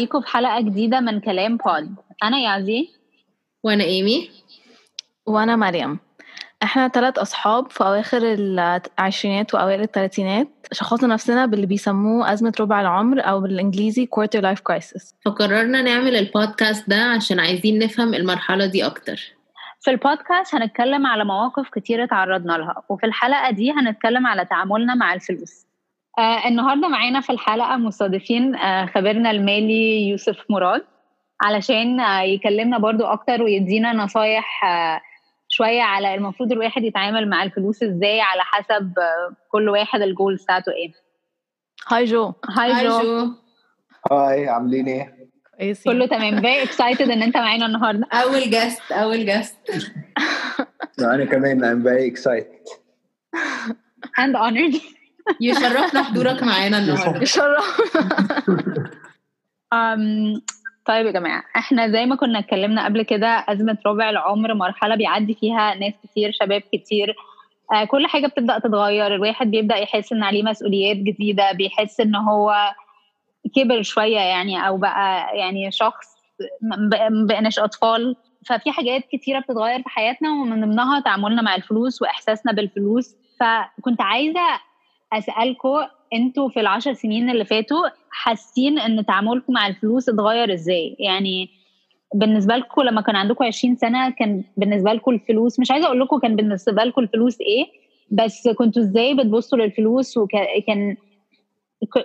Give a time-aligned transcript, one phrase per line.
[0.00, 2.88] بيكم في حلقة جديدة من كلام بود أنا يعزي.
[3.64, 4.30] وأنا إيمي.
[5.26, 5.98] وأنا مريم.
[6.62, 13.20] إحنا ثلاث أصحاب في أواخر العشرينات وأوائل الثلاثينات شخصنا نفسنا باللي بيسموه أزمة ربع العمر
[13.20, 15.14] أو بالإنجليزي quarter life crisis.
[15.24, 19.34] فقررنا نعمل البودكاست ده عشان عايزين نفهم المرحلة دي أكتر.
[19.80, 25.14] في البودكاست هنتكلم على مواقف كتير تعرضنا لها وفي الحلقة دي هنتكلم على تعاملنا مع
[25.14, 25.66] الفلوس.
[26.20, 30.82] آه النهارده معانا في الحلقة مستضيفين آه خبيرنا المالي يوسف مراد.
[31.42, 35.00] علشان آه يكلمنا برضو أكتر ويدينا نصايح آه
[35.48, 40.72] شوية على المفروض الواحد يتعامل مع الفلوس إزاي على حسب آه كل واحد الجول بتاعته
[40.72, 40.92] إيه.
[41.88, 42.32] Hi Joe.
[42.58, 43.28] Hi Joe.
[44.12, 45.16] Hi عاملين إيه؟
[45.58, 45.92] كويسين.
[45.92, 46.40] كله تمام.
[46.40, 48.06] Very excited إن أنت معانا النهارده.
[48.12, 49.56] أول guest أول guest
[51.14, 52.68] أنا كمان I'm very excited.
[54.18, 54.99] And honored.
[55.40, 57.22] يشرفنا حضورك معانا النهارده.
[57.22, 57.80] يشرف
[59.74, 60.40] um,
[60.86, 65.34] طيب يا جماعة إحنا زي ما كنا اتكلمنا قبل كده أزمة ربع العمر مرحلة بيعدي
[65.34, 67.14] فيها ناس كتير شباب كتير.
[67.72, 72.74] آه كل حاجة بتبدأ تتغير الواحد بيبدأ يحس إن عليه مسؤوليات جديدة بيحس إن هو
[73.56, 76.06] كبر شوية يعني أو بقى يعني شخص
[76.62, 76.90] ما
[77.28, 78.16] بقناش أطفال.
[78.46, 83.16] ففي حاجات كتيرة بتتغير في حياتنا ومن ضمنها تعاملنا مع الفلوس وإحساسنا بالفلوس.
[83.40, 84.40] فكنت عايزة
[85.12, 85.76] أسألكم
[86.12, 91.50] أنتوا في العشر سنين اللي فاتوا حاسين إن تعاملكم مع الفلوس اتغير إزاي؟ يعني
[92.14, 96.18] بالنسبة لكم لما كان عندكم 20 سنة كان بالنسبة لكم الفلوس مش عايزة أقول لكم
[96.18, 97.66] كان بالنسبة لكم الفلوس إيه
[98.10, 100.96] بس كنتوا إزاي بتبصوا للفلوس وكان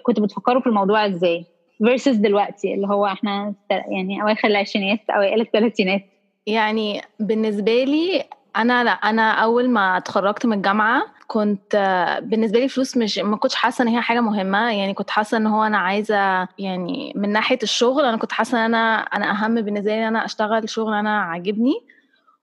[0.03, 1.45] كنتوا بتفكروا في الموضوع إزاي؟
[1.83, 6.02] versus دلوقتي اللي هو إحنا يعني أواخر العشرينات أوائل الثلاثينات
[6.48, 8.23] يعني بالنسبة لي
[8.56, 11.75] أنا لا أنا أول ما اتخرجت من الجامعة كنت
[12.23, 14.71] بالنسبة لي فلوس مش ما كنتش حاسة إن هي حاجة مهمة.
[14.71, 18.63] يعني كنت حاسة إن هو أنا عايزة يعني من ناحية الشغل أنا كنت حاسة إن
[18.75, 21.73] أنا أنا أهم بالنسبة لي إن أنا أشتغل شغل أنا عاجبني.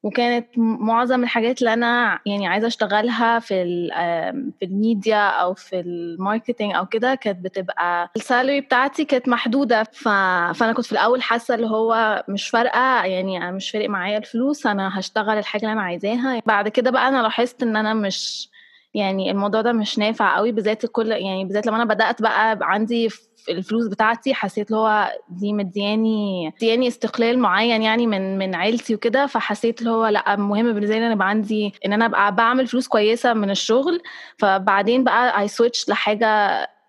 [0.04, 3.64] وكانت معظم الحاجات اللي أنا يعني عايزة أشتغلها في
[4.60, 9.82] في الميديا أو في ال marketing أو كده كانت بتبقى ال salary بتاعتي كانت محدودة.
[9.82, 14.66] فأنا كنت في الأول حاسة اللي هو مش فارقة يعني أنا مش فارق معايا الفلوس
[14.66, 16.42] أنا هشتغل الحاجة اللي أنا عايزاها.
[16.46, 18.48] بعد كده بقى أنا لاحظت إن أنا مش
[18.94, 23.08] يعني الموضوع ده مش نافع قوي بالذات كل يعني بالذات لما أنا بدأت بقى عندي
[23.48, 29.26] الفلوس بتاعتي حسيت اللي هو دي مدياني مدياني استقلال معين يعني من من عيلتي وكده
[29.26, 32.66] فحسيت اللي هو لأ مهم بالنسبة لي إن أنا يبقى عندي إن أنا أبقى بعمل
[32.66, 34.02] فلوس كويسة من الشغل.
[34.38, 36.26] فبعدين بقى I switch لحاجة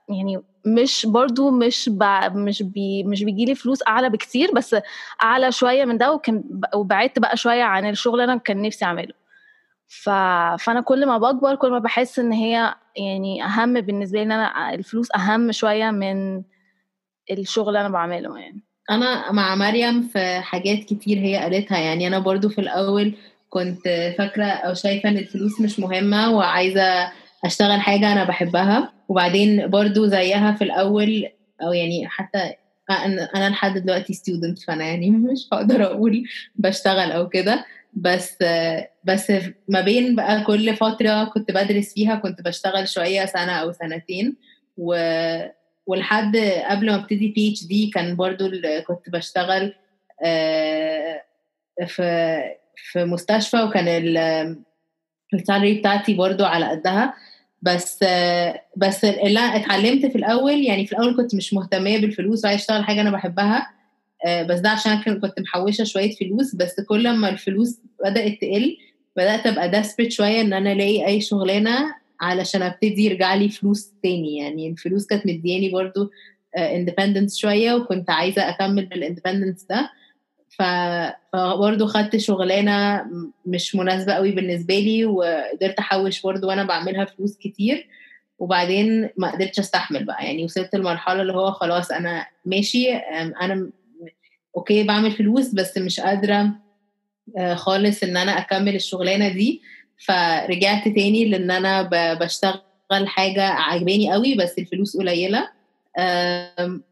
[0.10, 2.04] يعني مش برضو مش ب...
[2.36, 3.04] مش بي...
[3.04, 4.76] مش بيجي لي فلوس أعلى بكتير بس
[5.24, 6.44] أعلى شوية من ده وكان
[6.76, 9.23] وبعدت بقى شوية عن الشغل أنا كان نفسي أعمله.
[10.02, 10.10] ف...
[10.60, 14.74] فأنا كل ما بكبر كل ما بحس إن هي يعني أهم بالنسبة لي إن أنا
[14.74, 16.44] الفلوس أهم شوية من
[17.32, 18.64] الشغل اللي أنا بعمله يعني.
[18.92, 23.16] أنا مع مريم في حاجات كتير هي قالتها يعني أنا برضو في الأول
[23.50, 27.12] كنت فاكرة أو شايفة إن الفلوس مش مهمة وعايزة
[27.46, 31.30] أشتغل حاجة أنا بحبها وبعدين برضو زيها في الأول
[31.62, 32.54] أو يعني حتى
[33.36, 36.24] أنا لحد دلوقتي ستودنت فأنا يعني مش هقدر أقول
[36.56, 37.66] بشتغل أو كده.
[37.96, 38.38] بس
[39.04, 39.32] بس
[39.68, 44.36] ما بين بقى كل فترة كنت بدرس فيها كنت بشتغل شوية سنة أو سنتين
[44.78, 44.96] و
[45.86, 46.38] ولحد
[46.70, 48.50] قبل ما ابتدي PhD كان برضو
[48.88, 49.74] كنت بشتغل
[51.88, 52.42] في
[52.76, 53.88] في مستشفى وكان
[55.34, 57.14] ال salary بتاعتي برضو على قدها.
[57.62, 58.04] بس
[58.78, 63.02] بس اللي اتعلمت في الأول يعني في الأول كنت مش مهتمة بالفلوس وعايزة أشتغل حاجة
[63.02, 63.70] أنا بحبها.
[64.28, 68.78] بس ده عشان كنت محوشة شوية فلوس بس كل ما الفلوس بدأت تقل
[69.16, 74.38] بدأت أبقى desperate شوية إن أنا ألاقي أي شغلانة علشان أبتدي يرجع لي فلوس تاني.
[74.38, 76.12] يعني الفلوس كانت مدياني برضو
[76.58, 79.90] independence شوية وكنت عايزة أكمل بال independence ده.
[80.50, 83.06] فبرضه خدت شغلانة
[83.46, 87.88] مش مناسبة قوي بالنسبة لي وقدرت أحوش برضه وأنا بعملها فلوس كتير.
[88.40, 90.26] وبعدين ما قدرتش أستحمل بقى.
[90.26, 92.94] يعني وصلت لمرحلة اللي هو خلاص أنا ماشي
[93.42, 93.70] أنا
[94.58, 96.50] okay بعمل فلوس بس مش قادرة
[97.54, 99.62] خالص إن أنا أكمل الشغلانة دي.
[100.06, 102.62] فرجعت تاني لإن أنا بشتغل
[103.08, 105.50] حاجة عجباني قوي بس الفلوس قليلة.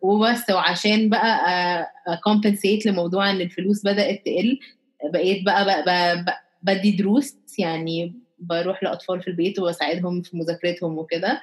[0.01, 1.91] وبس وعشان بقى
[2.23, 4.59] compensate لموضوع إن الفلوس بدأت تقل
[5.13, 7.35] بقيت بقى, بقى, بقى, بقى بدي دروس.
[7.59, 11.41] يعني بروح لأطفال في البيت وبساعدهم في مذاكرتهم وكده.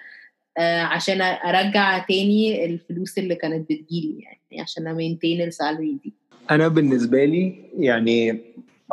[0.62, 6.14] عشان أرجع تاني الفلوس اللي كانت بتجيلي يعني عشان امينتين السالري دي.
[6.50, 8.40] أنا بالنسبة لي يعني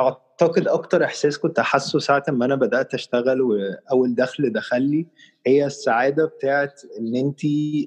[0.00, 5.06] أعتقد أكتر إحساس كنت حاسه ساعة ما أنا بدأت أشتغل واول دخل دخل لي
[5.46, 7.40] هي السعادة بتاعت إن أنت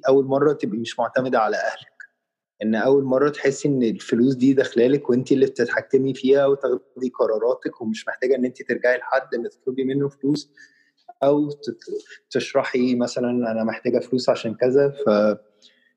[0.07, 1.99] أول مرة تبقي مش معتمدة على أهلك.
[2.63, 8.07] إن أول مرة تحسي إن الفلوس دي داخلالك وأنت اللي بتتحكمي فيها وتاخدي قراراتك ومش
[8.07, 10.51] محتاجة إن أنت ترجعي لحد تطلبي منه فلوس.
[11.23, 11.49] أو
[12.29, 15.09] تشرحي مثلا أنا محتاجة فلوس عشان كذا ف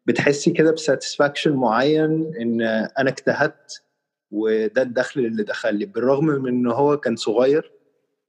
[0.06, 2.62] بتحسي كده ب satisfaction معين إن
[2.98, 3.82] أنا اجتهدت
[4.30, 7.72] وده الدخل اللي دخل لي بالرغم من إن هو كان صغير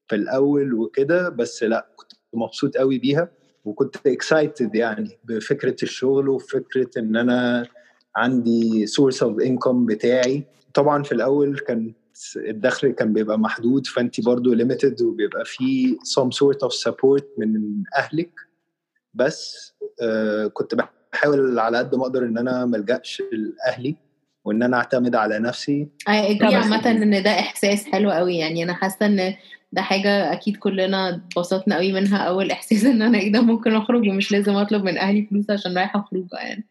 [0.08, 3.30] في الأول وكده بس لأ كنت مبسوط قوي بيها
[3.66, 7.68] وكنت excited يعني بفكرة الشغل وفكرة إن أنا
[8.16, 10.44] عندي source of income بتاعي.
[10.74, 11.94] طبعا في الأول كان
[12.36, 18.32] الدخل كان بيبقى محدود فانت برضو ليميتد وبيبقى في some sort of support من أهلك.
[19.14, 23.96] بس آه كنت بحاول على قد ما أقدر إن أنا ما ألجأش لأهلي
[24.46, 25.88] وإن أنا أعتمد على نفسي.
[26.08, 29.34] اجري عامة إن ده إحساس حلو قوي يعني أنا حاسة إن
[29.72, 32.18] ده حاجة أكيد كلنا اتبسطنا قوي منها.
[32.18, 35.78] أول إحساس إن أنا إيه ده ممكن أخرج ومش لازم أطلب من أهلي فلوس عشان
[35.78, 36.68] رايحة خروجة يعني.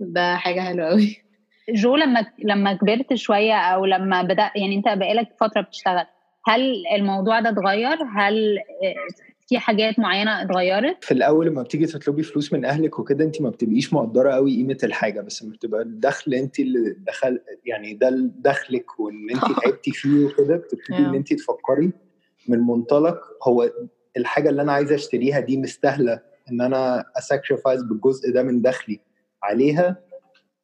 [0.00, 1.27] ده حاجة حلوة قوي.
[1.68, 6.06] جو لما لما كبرت شوية أو لما بدأ يعني أنت بقالك فترة بتشتغل
[6.46, 8.58] هل الموضوع ده اتغير؟ هل
[9.48, 13.50] في حاجات معينة اتغيرت؟ في الأول لما بتيجي تطلبي فلوس من أهلك وكده أنت ما
[13.50, 19.00] بتبقيش مقدرة قوي قيمة الحاجة بس لما بتبقى الدخل أنت اللي دخل يعني ده دخلك
[19.00, 21.92] وإن أنت تعبتي فيه وكده بتبتدي إن أنت تفكري
[22.48, 23.70] من منطلق هو
[24.16, 26.20] الحاجة اللي أنا عايزه أشتريها دي مستاهلة
[26.50, 29.00] إن أنا اساكريفايز بالجزء ده من دخلي
[29.42, 29.96] عليها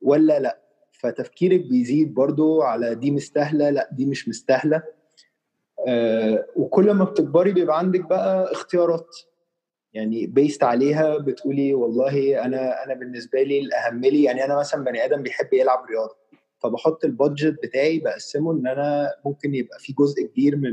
[0.03, 0.64] ولا لأ؟
[1.09, 4.83] فتفكيرك بيزيد برضو على دي مستاهلة لأ دي مش مستاهلة.
[5.89, 9.17] آه وكل ما بتكبري بيبقى عندك بقى اختيارات.
[9.95, 15.05] يعني based عليها بتقولي والله أنا أنا بالنسبة لي الأهم لي يعني أنا مثلا بني
[15.05, 16.17] آدم بيحب يلعب رياضة
[16.59, 20.73] فبحط ال budget بتاعي بقسمه إن أنا ممكن يبقى في جزء كبير من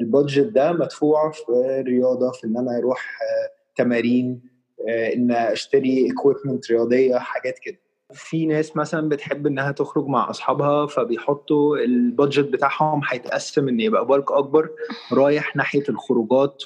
[0.00, 1.42] ال budget ده مدفوع في
[1.86, 4.42] رياضة في إن أنا أروح آه تمارين
[4.88, 7.78] آه إن أشتري equipment رياضية حاجات كده.
[8.14, 14.06] في ناس مثلا بتحب إنها تخرج مع أصحابها فبيحطوا ال budget بتاعهم هيتقسم إن يبقى
[14.06, 14.70] bulk أكبر
[15.12, 16.62] رايح ناحية الخروجات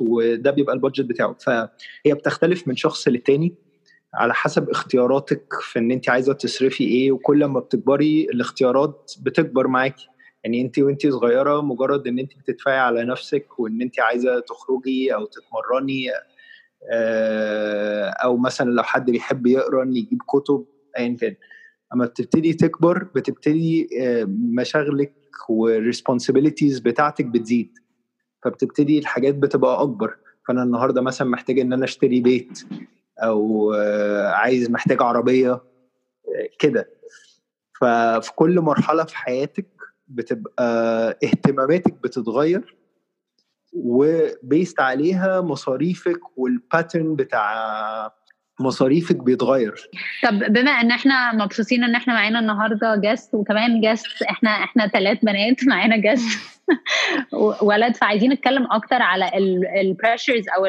[0.00, 1.36] وده بيبقى البادجت بتاعه.
[1.40, 3.54] فهي بتختلف من شخص للتاني
[4.14, 10.08] على حسب اختياراتك في إن أنت عايزة تصرفي إيه وكل ما بتكبري الاختيارات بتكبر معاكي.
[10.44, 15.26] يعني أنت وأنت صغيرة مجرد إن أنت بتدفعي على نفسك وإن أنت عايزة تخرجي أو
[15.26, 16.06] تتمرني
[18.24, 20.64] أو مثلا لو حد بيحب يقرأ يجيب كتب
[20.98, 21.34] ايا كان.
[21.94, 23.88] أما بتبتدي تكبر بتبتدي
[24.56, 25.12] مشاغلك
[25.48, 27.70] والريسبونسابيلتيز بتاعتك بتزيد.
[28.44, 30.16] فبتبتدي الحاجات بتبقى أكبر.
[30.48, 32.58] فأنا النهارده مثلا محتاج إن أنا أشتري بيت
[33.18, 33.72] أو
[34.32, 35.60] عايز محتاج عربية
[36.58, 36.88] كده.
[37.80, 39.66] ففي كل مرحلة في حياتك
[40.08, 40.64] بتبقى
[41.24, 42.76] اهتماماتك بتتغير.
[43.84, 48.12] و based عليها مصاريفك وال pattern بتاع
[48.60, 49.90] مصاريفك بيتغير.
[50.22, 55.18] طب بما ان إحنا مبسوطين ان إحنا معانا النهارده guest وكمان guest إحنا إحنا ثلاث
[55.22, 56.38] بنات معانا guest
[57.62, 59.30] ولد فعايزين نتكلم أكتر على
[59.80, 60.66] ال pressures أو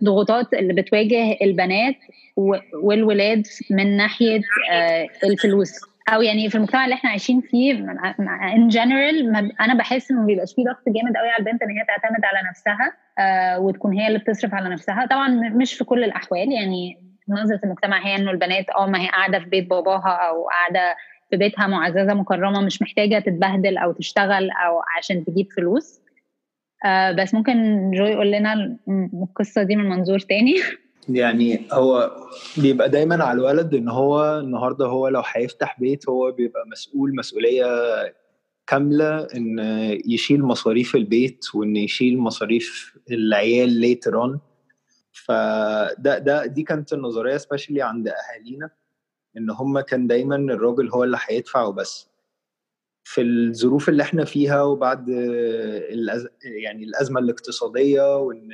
[0.00, 1.96] الضغوطات اللي بتواجه البنات
[2.82, 4.40] والولاد من ناحية
[5.24, 5.91] الفلوس.
[6.08, 7.72] أو يعني في المجتمع اللي إحنا عايشين فيه
[8.56, 12.24] ان جنرال أنا بحس إنه بيبقاش فيه ضغط جامد قوي على البنت إن هي تعتمد
[12.24, 15.06] على نفسها آه وتكون هي اللي بتصرف على نفسها.
[15.06, 19.38] طبعا مش في كل الأحوال يعني نظره المجتمع هي إنه البنات آه ما هي قاعدة
[19.38, 20.96] في بيت باباها أو قاعدة
[21.30, 26.00] في بيتها معززة مكرمة مش محتاجة تتبهدل أو تشتغل أو عشان تجيب فلوس.
[26.84, 28.78] آه بس ممكن جو يقول لنا
[29.22, 30.54] القصة دي من منظور تاني.
[31.08, 32.16] يعني هو
[32.56, 37.66] بيبقى دايما على الولد إن هو النهارده هو لو هيفتح بيت هو بيبقى مسؤول مسؤولية
[38.66, 39.58] كاملة إن
[40.06, 44.40] يشيل مصاريف البيت وإن يشيل مصاريف العيال later on
[45.12, 48.70] فده ده دي كانت النظرية especially عند أهالينا
[49.36, 52.08] إن هم كان دايما الراجل هو اللي هيدفع وبس.
[53.04, 56.28] في الظروف اللي إحنا فيها وبعد الأز...
[56.62, 58.48] يعني الأزمة الاقتصادية وإن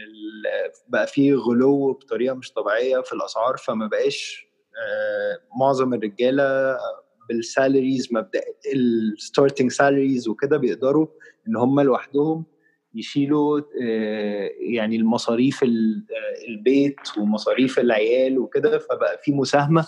[0.88, 4.46] بقى في غلو بطريقة مش طبيعية في الأسعار فما بقاش
[5.60, 6.76] معظم الرجالة
[7.28, 8.40] بال salaries مبدا
[8.74, 11.06] ال starting salaries وكده بيقدروا
[11.48, 12.44] إن هم لوحدهم
[12.94, 13.60] يشيلوا
[14.60, 15.64] يعني المصاريف
[16.48, 19.86] البيت ومصاريف العيال وكده فبقى في مساهمة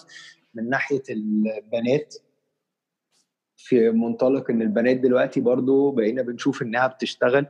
[0.55, 2.15] من ناحية البنات.
[3.65, 7.47] في منطلق إن البنات دلوقتي برضو بقينا بنشوف إنها بتشتغل.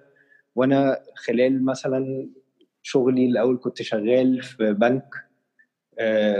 [0.54, 2.28] وأنا خلال مثلا
[2.82, 5.04] شغلي الأول كنت شغال في بنك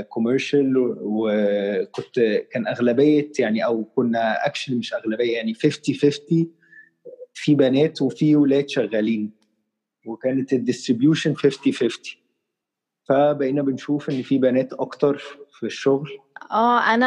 [0.09, 6.53] commercial وكنت كان أغلبية يعني أو كنا actually مش أغلبية يعني 50 50
[7.35, 9.33] في بنات وفي ولاد شغالين.
[10.07, 11.91] وكانت ال distribution 50 50
[13.09, 15.19] فبقينا بنشوف إن في بنات أكتر
[15.53, 16.11] في الشغل.
[16.51, 17.07] آه أنا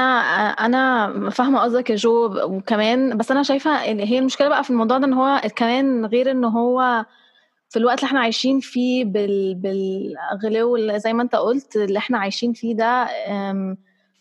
[0.50, 4.98] أنا فاهمة قصدك يا جو وكمان بس أنا شايفة إن هي المشكلة بقى في الموضوع
[4.98, 7.06] ده إن هو كمان غير إن هو
[7.70, 12.18] في الوقت اللي إحنا عايشين فيه بال بالغلو اللي زي ما أنت قلت اللي إحنا
[12.18, 13.08] عايشين فيه ده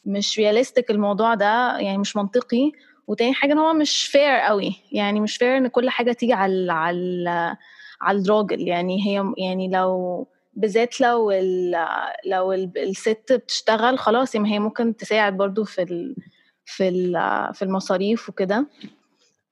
[0.07, 2.73] مش realistic الموضوع ده يعني مش منطقي.
[3.07, 6.73] وتاني حاجة إن هو مش fair قوي يعني مش fair إن كل حاجة تيجي على
[6.73, 7.57] على
[8.01, 8.69] على الراجل.
[8.69, 11.87] يعني هي يعني لو بالذات لو ال
[12.27, 16.17] لو الست بتشتغل خلاص يعني هي ممكن تساعد برضو في ال
[16.65, 17.13] في ال
[17.55, 18.67] في المصاريف وكده.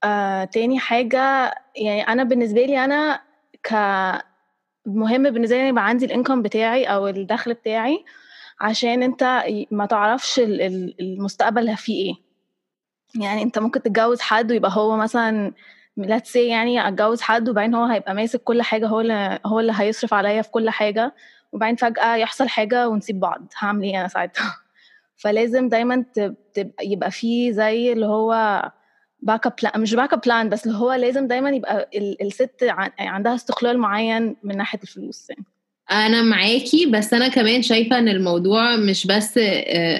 [0.04, 3.20] آه تاني حاجة يعني أنا بالنسبة لي أنا
[3.62, 3.74] ك
[4.86, 8.04] مهم بالنسبة لي يبقى عندي ال income بتاعي أو الدخل بتاعي
[8.60, 10.38] عشان أنت ما تعرفش
[11.00, 12.14] المستقبل فيه إيه.
[13.22, 15.52] يعني أنت ممكن تتجوز حد ويبقى هو مثلا
[16.06, 19.72] let's say يعني أتجوز حد وبعدين هو هيبقى ماسك كل حاجة هو اللي هو اللي
[19.76, 21.14] هيصرف عليا في كل حاجة
[21.52, 24.56] وبعدين فجأة يحصل حاجة ونسيب بعض هعمل إيه أنا ساعتها؟
[25.22, 26.04] فلازم دايما
[26.54, 28.62] تبقى يبقى فيه زي اللي هو
[29.22, 34.36] backup plan مش backup plan بس اللي هو لازم دايما يبقى الست عندها استقلال معين
[34.42, 35.44] من ناحية الفلوس يعني.
[35.90, 39.38] أنا معاكي بس أنا كمان شايفة إن الموضوع مش بس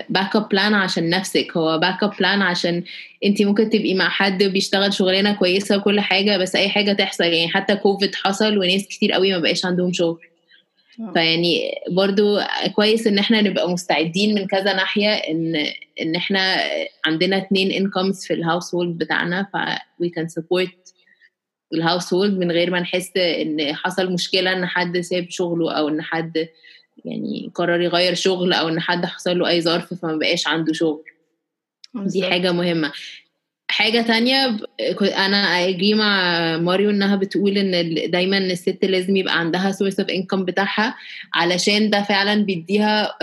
[0.09, 2.82] backup plan عشان نفسك هو backup plan عشان
[3.25, 7.25] أنت ممكن تبقي مع حد بيشتغل شغلانة كويسة وكل حاجة بس أي حاجة تحصل.
[7.25, 10.18] يعني حتى كوفيد حصل وناس كتير قوي ما بقاش عندهم شغل.
[11.14, 12.38] فيعني برضو
[12.75, 15.54] كويس إن إحنا نبقى مستعدين من كذا ناحية إن
[16.02, 16.56] إن إحنا
[17.06, 19.56] عندنا اتنين incomes في ال household بتاعنا ف
[20.04, 20.68] we can support
[21.75, 26.02] ال household من غير ما نحس إن حصل مشكلة إن حد ساب شغله أو إن
[26.02, 26.48] حد
[27.04, 31.02] يعني قرر يغير شغل أو إن حد حصل له أي ظرف فما بقاش عنده شغل.
[31.94, 32.92] دي حاجة مهمة.
[33.70, 34.56] حاجة تانية
[35.02, 35.36] أنا
[35.68, 40.96] أجي مع ماريو إنها بتقول إن دايما الست لازم يبقى عندها source of income بتاعها
[41.34, 43.18] علشان ده فعلا بيديها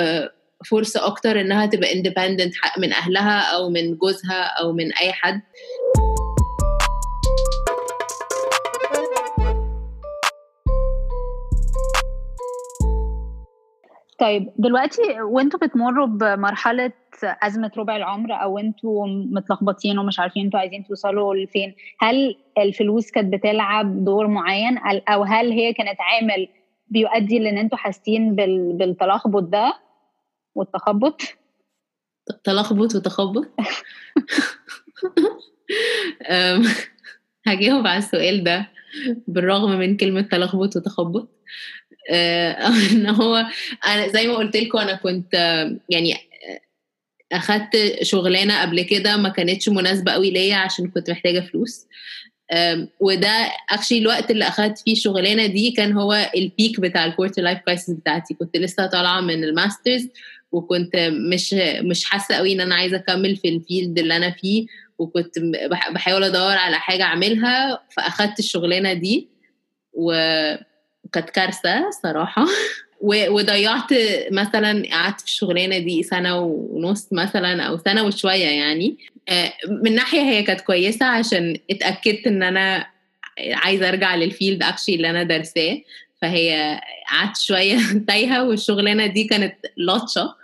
[0.65, 5.41] فرصة أكتر إنها تبقى independent من أهلها أو من جوزها أو من أي حد.
[14.19, 16.91] طيب دلوقتي وانتوا بتمروا بمرحلة
[17.24, 23.33] أزمة ربع العمر أو أنتوا متلخبطين ومش عارفين أنتوا عايزين توصلوا لفين هل الفلوس كانت
[23.33, 26.47] بتلعب دور معين؟ أو هل هي كانت عامل
[26.88, 28.36] بيؤدي لإن أنتوا حاسين
[28.77, 29.74] بالتلخبط ده
[30.55, 31.21] والتخبط؟
[32.43, 33.45] تلخبط وتخبط؟
[37.47, 38.67] هجاوب على السؤال ده
[39.27, 41.29] بالرغم من كلمة تلخبط وتخبط.
[42.91, 43.45] إن هو
[43.87, 45.33] أنا زي ما قلت لكم أنا كنت
[45.89, 46.15] يعني
[47.31, 51.85] أخدت شغلانة قبل كده ما كانتش مناسبة قوي ليا عشان كنت محتاجة فلوس.
[52.99, 57.41] وده actually الوقت اللي أخدت فيه الشغلانة دي كان هو ال peak بتاع ال quarter
[57.41, 58.33] life crisis بتاعتي.
[58.33, 60.07] كنت لسه طالعة من ال masters
[60.51, 60.95] وكنت
[61.33, 64.65] مش مش حاسة قوي إن أنا عايزة أكمل في ال field اللي أنا فيه
[64.97, 65.39] وكنت
[65.91, 69.29] بحاول أدور على حاجة أعملها فأخدت الشغلانة دي.
[69.93, 70.11] و
[71.13, 72.45] كانت كارثة صراحة.
[73.01, 73.93] وضيعت
[74.31, 78.97] مثلا قعدت في الشغلانة دي سنة ونص مثلا أو سنة وشوية يعني.
[79.83, 82.87] من ناحية هي كانت كويسة عشان اتأكدت إن أنا
[83.53, 85.81] عايزة أرجع لل field actually اللي أنا درساه.
[86.21, 86.79] فهي
[87.11, 90.35] قعدت شوية تايهة والشغلانة دي كانت لطشة.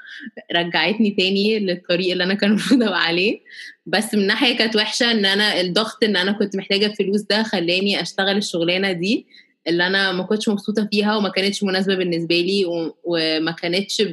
[0.56, 3.40] رجعتني تاني للطريق اللي أنا كان المفروض أبقى عليه.
[3.86, 8.02] بس من ناحية كانت وحشة إن أنا الضغط إن أنا كنت محتاجة فلوس ده خلاني
[8.02, 9.26] أشتغل الشغلانة دي.
[9.68, 12.66] اللي أنا ما كنتش مبسوطة فيها وما كانتش مناسبة بالنسبة لي
[13.04, 14.04] وما كانتش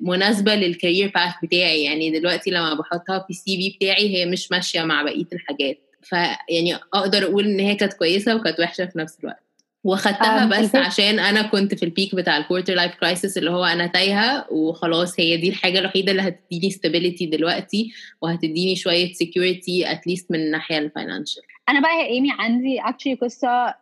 [0.00, 1.82] مناسبة للكارير باث بتاعي.
[1.82, 5.78] يعني دلوقتي لما بحطها في السي في بتاعي هي مش ماشية مع بقية الحاجات.
[6.02, 9.42] فيعني أقدر أقول إن هي كانت كويسة وكانت وحشة في نفس الوقت.
[9.84, 13.64] واخدتها بس عشان أنا كنت في ال peak بتاع ال quarter life crisis اللي هو
[13.64, 17.92] أنا تايهة وخلاص هي دي الحاجة الوحيدة اللي هتديني stability دلوقتي
[18.22, 23.14] وهتديني شوية security at least من الناحية ال financial أنا بقى يا إيمي عندي actually
[23.14, 23.74] قصة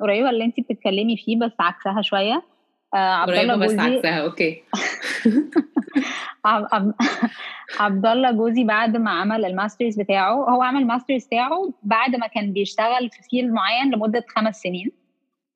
[0.00, 2.42] قريبة اللي انت بتتكلمي فيه بس عكسها شوية.
[2.94, 4.62] عبد الله بس عكسها okay.
[7.80, 12.16] عبد الله جوزي بعد ما عمل ال master's بتاعه هو عمل ال master's بتاعه بعد
[12.16, 14.92] ما كان بيشتغل في field معين لمدة خمس سنين.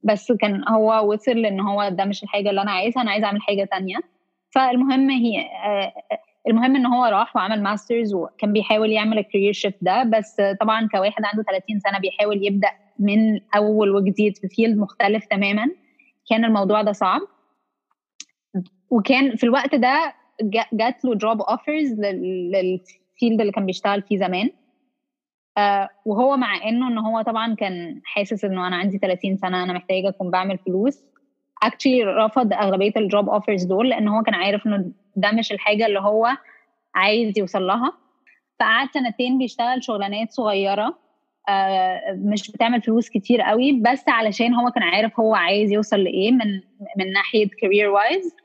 [0.02, 3.43] بس كان هو وصل لإن هو ده مش الحاجة اللي أنا عايزها أنا عايزة أعمل
[3.43, 3.97] حاجة تانية.
[4.50, 5.45] فالمهم هي
[6.49, 10.89] المهم إن هو راح وعمل master's وكان بيحاول يعمل ال career shift ده بس طبعا
[10.89, 12.69] كواحد عنده 30 سنة بيحاول يبدأ
[12.99, 15.67] من أول وجديد في field مختلف تماما.
[16.31, 17.21] كان الموضوع ده صعب.
[18.91, 20.15] وكان في الوقت ده
[20.73, 24.51] جات له job offers لل field اللي كان بيشتغل فيه زمان.
[25.59, 29.73] آه وهو مع إنه إن هو طبعا كان حاسس إنه أنا عندي 30 سنة أنا
[29.73, 31.03] محتاجة أكون بعمل فلوس.
[31.62, 35.87] actually رفض أغلبية ال job offers دول لأن هو كان عارف إنه ده مش الحاجة
[35.87, 36.28] اللي هو
[36.95, 37.92] عايز يوصل لها.
[38.61, 40.99] فقعد سنتين بيشتغل شغلانات صغيرة
[41.49, 46.31] آه، مش بتعمل فلوس كتير قوي بس علشان هو كان عارف هو عايز يوصل لإيه
[46.33, 46.61] من
[46.99, 48.37] من ناحية career wise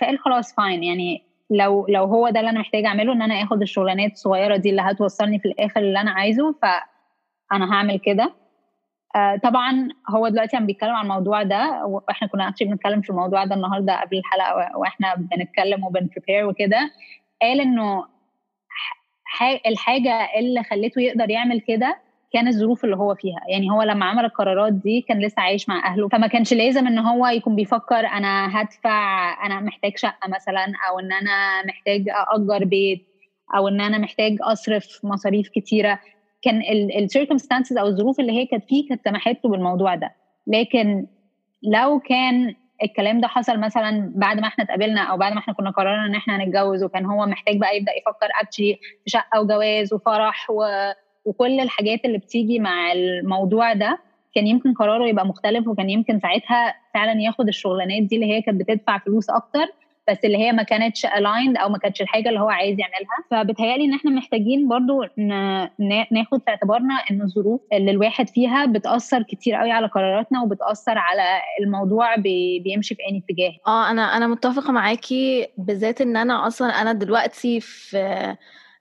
[0.00, 3.62] فقال خلاص fine يعني لو لو هو ده اللي أنا محتاجة أعمله إن أنا آخد
[3.62, 8.32] الشغلانات الصغيرة دي اللي هتوصلني في الآخر اللي أنا عايزه فأنا هعمل كده.
[9.16, 13.44] آه طبعا هو دلوقتي عم بيتكلم عن الموضوع ده وإحنا كنا actually بنتكلم في الموضوع
[13.44, 16.90] ده النهارده قبل الحلقة وإحنا بنتكلم وبن prepare وكده.
[17.42, 18.04] قال إنه
[19.66, 21.98] الحاجة اللي خلته يقدر يعمل كده
[22.32, 23.40] كان الظروف اللي هو فيها.
[23.48, 26.98] يعني هو لما عمل القرارات دي كان لسه عايش مع أهله فما كانش لازم إن
[26.98, 33.06] هو يكون بيفكر أنا هدفع أنا محتاج شقة مثلا أو إن أنا محتاج أأجر بيت
[33.56, 35.98] أو إن أنا محتاج أصرف مصاريف كتيرة.
[36.42, 36.62] كان
[36.98, 40.10] ال circumstances أو الظروف اللي هي كانت فيه كانت سمحت له بالموضوع ده.
[40.46, 41.06] لكن
[41.62, 45.70] لو كان الكلام ده حصل مثلا بعد ما إحنا اتقابلنا أو بعد ما إحنا كنا
[45.70, 50.50] قررنا إن إحنا هنتجوز وكان هو محتاج بقى يبدأ يفكر actually في شقة وجواز وفرح
[50.50, 50.64] و...
[51.24, 53.98] وكل الحاجات اللي بتيجي مع الموضوع ده
[54.34, 58.60] كان يمكن قراره يبقى مختلف وكان يمكن ساعتها فعلا ياخد الشغلانات دي اللي هي كانت
[58.60, 59.66] بتدفع فلوس أكتر
[60.10, 63.18] بس اللي هي ما كانتش ال end أو ما كانتش الحاجة اللي هو عايز يعملها.
[63.30, 65.02] فبتهيألي إن إحنا محتاجين برضو
[66.10, 71.40] ناخد في اعتبارنا إن الظروف اللي الواحد فيها بتأثر كتير قوي على قراراتنا وبتأثر على
[71.60, 72.16] الموضوع
[72.64, 73.52] بيمشي في أي اتجاه.
[73.66, 78.36] آه أنا أنا متفقة معاكي بالذات إن أنا أصلا أنا دلوقتي في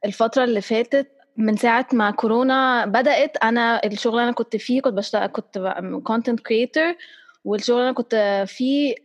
[0.06, 5.28] الفترة اللي فاتت من ساعة ما كورونا بدأت أنا الشغل أنا كنت فيه كنت بشتغل
[5.28, 6.96] كنت content creator
[7.46, 8.96] والشغل اللي أنا كنت فيه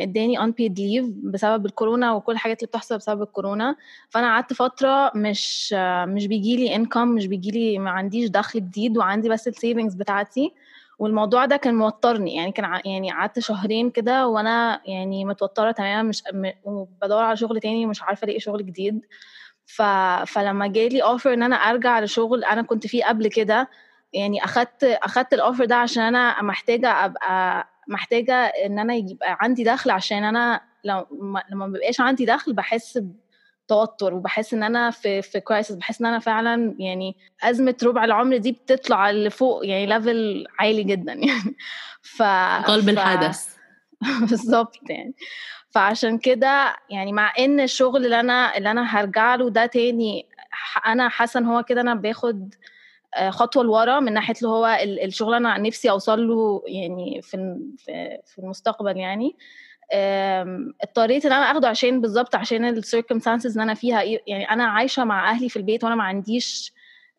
[0.00, 3.76] إداني unpaid leave بسبب الكورونا وكل الحاجات اللي بتحصل بسبب الكورونا.
[4.10, 5.72] فأنا قعدت فترة مش
[6.06, 9.94] مش بيجي لي income مش بيجي لي ما عنديش دخل جديد وعندي بس ال savings
[9.94, 10.52] بتاعتي.
[10.98, 16.22] والموضوع ده كان موترني يعني كان يعني قعدت شهرين كده وأنا يعني متوترة تماما مش
[17.02, 19.00] بدور على شغل تاني ومش عارفة ألاقي شغل جديد.
[19.66, 19.82] ف...
[20.26, 23.68] فلما جالي offer إن أنا أرجع لشغل أنا كنت فيه قبل كده
[24.12, 29.64] يعني أخدت أخدت ال offer ده عشان أنا محتاجة أبقى محتاجة إن أنا يبقى عندي
[29.64, 32.98] دخل عشان أنا لو لما ما بيبقاش عندي دخل بحس
[33.66, 38.36] بتوتر وبحس إن أنا في في crisis بحس إن أنا فعلا يعني أزمة ربع العمر
[38.36, 41.56] دي بتطلع لفوق يعني level عالي جدا يعني.
[42.02, 42.22] ف
[42.66, 42.88] قلب ف...
[42.88, 43.56] الحدث.
[44.30, 45.14] بالظبط يعني.
[45.70, 50.26] فعشان كده يعني مع إن الشغل اللي أنا اللي أنا هرجع له ده تاني
[50.86, 52.54] أنا حاسة إن هو كده أنا باخد
[53.30, 57.58] خطوة لورا من ناحية اللي هو الشغل أنا نفسي أوصل له يعني في
[58.26, 59.36] في المستقبل يعني
[60.82, 65.04] اضطريت إن أنا آخده عشان بالظبط عشان ال circumstances اللي أنا فيها يعني أنا عايشة
[65.04, 66.72] مع أهلي في البيت وأنا ما عنديش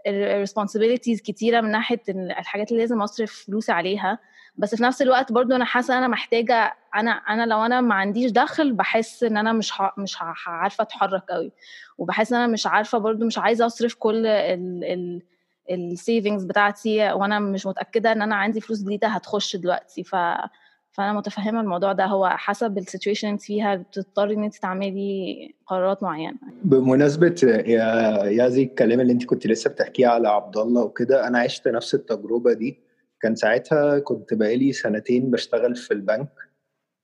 [0.07, 4.19] ال responsibilities كتيرة من ناحية الحاجات اللي لازم أصرف فلوسي عليها
[4.57, 8.31] بس في نفس الوقت برضو أنا حاسة أنا محتاجة أنا أنا لو أنا ما عنديش
[8.31, 9.73] دخل بحس إن أنا مش.
[9.97, 11.51] مش عارفة أتحرك قوي
[11.97, 14.83] وبحس إن أنا مش عارفة برضو مش عايزة أصرف كل ال...
[14.83, 15.21] ال...
[15.71, 20.03] ال savings بتاعتي وأنا مش متأكدة إن أنا عندي فلوس جديدة هتخش دلوقتي.
[20.03, 20.15] ف
[20.91, 22.05] فأنا متفهمة الموضوع ده.
[22.05, 26.37] هو حسب ال situation أنت فيها بتضطري إن أنت تعملي قرارات معينة.
[26.63, 31.67] بمناسبة يا يازي الكلام اللي أنت كنت لسه بتحكيه على عبد الله وكده أنا عشت
[31.67, 32.79] نفس التجربة دي.
[33.21, 36.29] كان ساعتها كنت بقالي سنتين بشتغل في البنك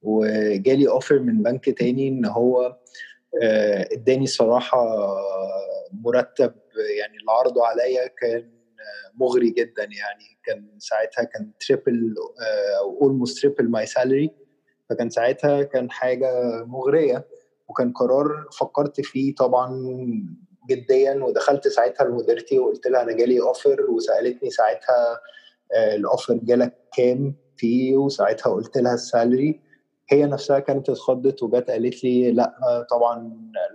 [0.01, 2.77] وجالي offer من بنك تاني إن هو
[3.43, 4.97] آه، إداني صراحة
[5.93, 6.53] مرتب
[6.99, 8.51] يعني اللي عرضه عليا كان
[9.15, 10.39] مغري جدا يعني.
[10.43, 12.15] كان ساعتها كان triple
[12.79, 14.31] أو almost triple my salary
[14.89, 17.27] فكان ساعتها كان حاجة مغرية
[17.67, 19.83] وكان قرار فكرت فيه طبعا
[20.69, 21.13] جديا.
[21.13, 25.19] ودخلت ساعتها لمديرتي وقلت لها أنا جالي offer وسألتني ساعتها
[25.75, 29.61] آه، ال offer جالك كام فيه؟ وساعتها قلت لها ال salary
[30.11, 32.53] هي نفسها كانت اتخضت وجت قالت لي لا
[32.91, 33.19] طبعا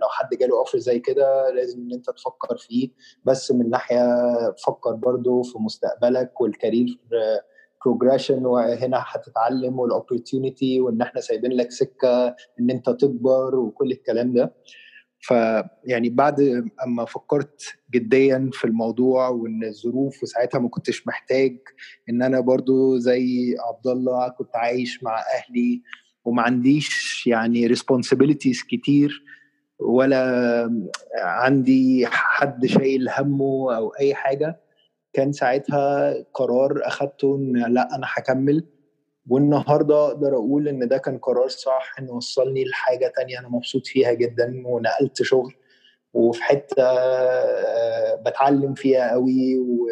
[0.01, 2.89] لو حد جاله offer زي كده لازم إن أنت تفكر فيه.
[3.25, 4.05] بس من ناحية
[4.67, 6.99] فكر برضو في مستقبلك وال career
[7.85, 12.27] progression وهنا هتتعلم وال opportunity وإن إحنا سايبين لك سكة
[12.59, 14.53] إن أنت تكبر وكل الكلام ده.
[15.19, 17.61] فيعني بعد أما فكرت
[17.93, 21.57] جديا في الموضوع وإن الظروف وساعتها ما كنتش محتاج
[22.09, 25.81] إن أنا برضو زي عبد الله كنت عايش مع أهلي
[26.25, 29.23] وما عنديش يعني ريسبونسبيلتيز كتير
[29.79, 30.71] ولا
[31.17, 34.61] عندي حد شايل همه أو أي حاجة.
[35.13, 38.67] كان ساعتها قرار أخدته إن لأ أنا هكمل.
[39.29, 44.13] والنهاردة أقدر أقول إن ده كان قرار صح إنه وصلني لحاجة تانية أنا مبسوط فيها
[44.13, 45.55] جدا ونقلت شغل.
[46.13, 49.87] وفي حتة آه، بتعلم فيها قوي و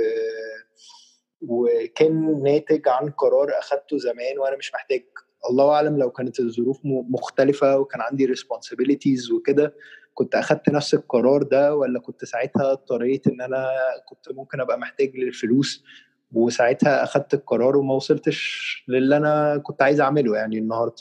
[1.47, 5.03] وكان ناتج عن قرار أخدته زمان وأنا مش محتاج
[5.49, 9.73] الله أعلم لو كانت الظروف مختلفة وكان عندي ريسبونسابيلتيز وكده
[10.13, 13.67] كنت أخدت نفس القرار ده ولا كنت ساعتها اضطريت إن أنا
[14.09, 15.83] كنت ممكن أبقى محتاج للفلوس؟
[16.33, 20.95] وساعتها أخدت القرار وما وصلتش للي أنا كنت عايز أعمله يعني النهارده.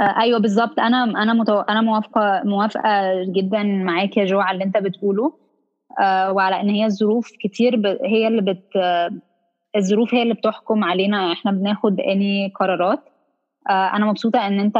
[0.00, 0.80] آه أيوه بالظبط.
[0.80, 1.60] أنا أنا متو...
[1.60, 5.32] أنا موافقة موافقة جدا معاك يا جو على اللي أنت بتقوله.
[6.00, 7.86] آه وعلى إن هي الظروف كتير ب...
[7.86, 8.70] هي اللي بت
[9.76, 11.32] الظروف هي اللي بتحكم علينا.
[11.32, 13.00] إحنا بناخد any قرارات.
[13.70, 14.78] أنا مبسوطة إن أنت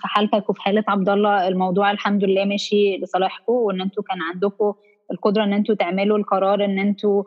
[0.00, 4.74] في حالتك وفي حالة عبد الله الموضوع الحمد لله ماشي لصالحكم وإن أنتوا كان عندكم
[5.12, 7.22] القدرة إن أنتوا تعملوا القرار إن أنتوا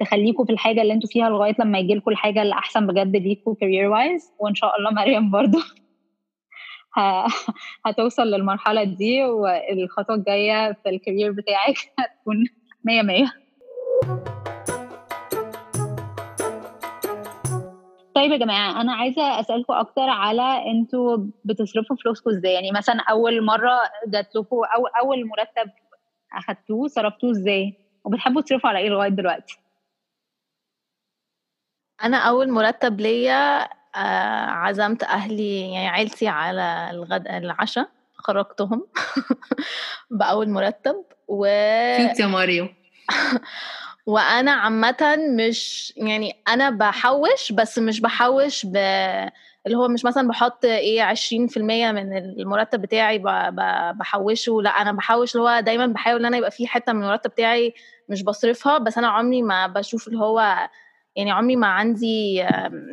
[0.00, 3.54] تخليكم في الحاجة اللي أنتوا فيها لغاية لما يجي لكم الحاجة اللي احسن بجد ليكم
[3.54, 5.58] career wise وإن شاء الله مريم برضو
[7.86, 12.44] هتوصل للمرحلة دي والخطوة الجاية في الكارير بتاعك هتكون
[12.84, 13.32] مية مية.
[18.22, 23.44] طيب يا جماعة أنا عايزة أسألكم أكتر على أنتوا بتصرفوا فلوسكم إزاي؟ يعني مثلا أول
[23.44, 25.70] مرة جات لكم أو أول مرتب
[26.32, 29.58] أخدتوه صرفتوه إزاي؟ وبتحبوا تصرفوا على إيه لغاية دلوقتي؟
[32.04, 33.62] أنا أول مرتب ليا
[33.96, 38.86] آه عزمت أهلي يعني عيلتي على الغد العشاء خرجتهم
[40.20, 41.46] بأول مرتب و
[41.96, 42.68] كيوت يا ماريو.
[44.06, 48.76] وأنا عامه مش يعني أنا بحوش بس مش بحوش ب
[49.66, 51.56] اللي هو مش مثلا بحط إيه 20%
[51.92, 53.18] من المرتب بتاعي
[53.98, 57.30] بحوشه لا أنا بحوش اللي هو دايما بحاول إن أنا يبقى في حتة من المرتب
[57.30, 57.74] بتاعي
[58.08, 60.68] مش بصرفها بس أنا عمري ما بشوف اللي هو
[61.16, 62.44] يعني عمري ما عندي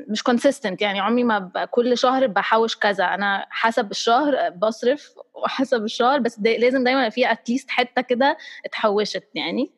[0.10, 3.04] مش consistent يعني عمري ما كل شهر بحوش كذا.
[3.06, 8.38] أنا حسب الشهر بصرف وحسب الشهر بس دي لازم دايما في at least حتة كده
[8.65, 9.72] اتحوشت يعني.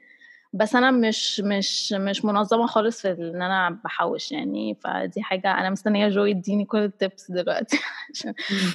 [0.54, 4.78] بس أنا مش مش مش منظمة خالص في إن أنا بحوش يعني.
[4.84, 7.80] فدي حاجة أنا مستنية جو يديني كل ال tips دلوقتي
[8.14, 8.34] عشان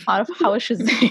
[0.09, 1.11] أعرف أحوش إزاي.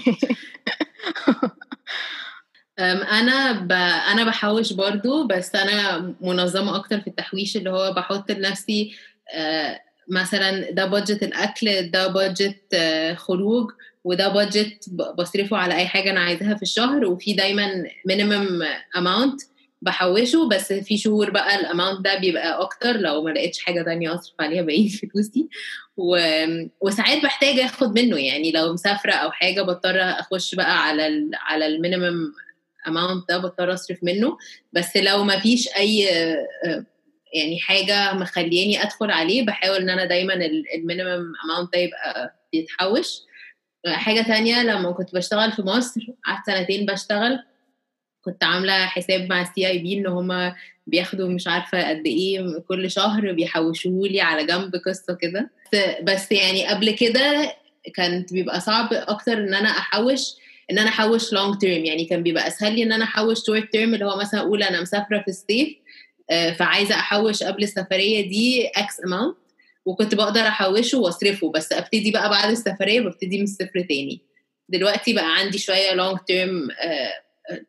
[2.78, 3.72] أنا ب...
[4.12, 8.96] أنا بحوش برضو بس أنا منظمة أكتر في التحويش اللي هو بحط لنفسي
[10.08, 12.76] مثلا ده budget الأكل ده budget
[13.16, 13.70] خروج
[14.04, 18.62] وده budget بصرفه على أي حاجة أنا عايزاها في الشهر وفي دايما minimum
[18.96, 19.40] amount
[19.86, 24.14] بحوشه بس في شهور بقى ال amount ده بيبقى أكتر لو ما لقيتش حاجة تانية
[24.14, 25.48] أصرف عليها بقية فلوسي.
[25.96, 26.18] و...
[26.80, 31.30] وساعات بحتاج آخد منه يعني لو مسافرة أو حاجة بضطر أخش بقى على ال...
[31.34, 32.32] على ال minimum
[32.88, 34.36] amount ده بضطر أصرف منه.
[34.72, 35.98] بس لو ما فيش أي
[37.34, 40.34] يعني حاجة مخلياني أدخل عليه بحاول إن أنا دايما
[40.74, 43.20] ال minimum amount ده يبقى بيتحوش.
[43.86, 47.38] حاجة تانية لما كنت بشتغل في مصر قعدت سنتين بشتغل.
[48.26, 50.54] كنت عاملة حساب مع ال CIB إن هما
[50.86, 55.50] بياخدوا مش عارفة قد إيه كل شهر بيحوشوا لي على جنب قصة كده.
[56.02, 57.52] بس يعني قبل كده
[57.94, 60.20] كانت بيبقى صعب أكتر إن أنا أحوش
[60.70, 63.94] إن أنا أحوش long term يعني كان بيبقى أسهل لي إن أنا أحوش short term
[63.94, 65.68] اللي هو مثلا أقول أنا مسافرة في الصيف
[66.58, 69.36] فعايزة أحوش قبل السفرية دي X amount
[69.84, 74.20] وكنت بقدر أحوشه وأصرفه بس أبتدي بقى بعد السفرية ببتدي من الصفر تاني.
[74.68, 76.68] دلوقتي بقى عندي شوية long term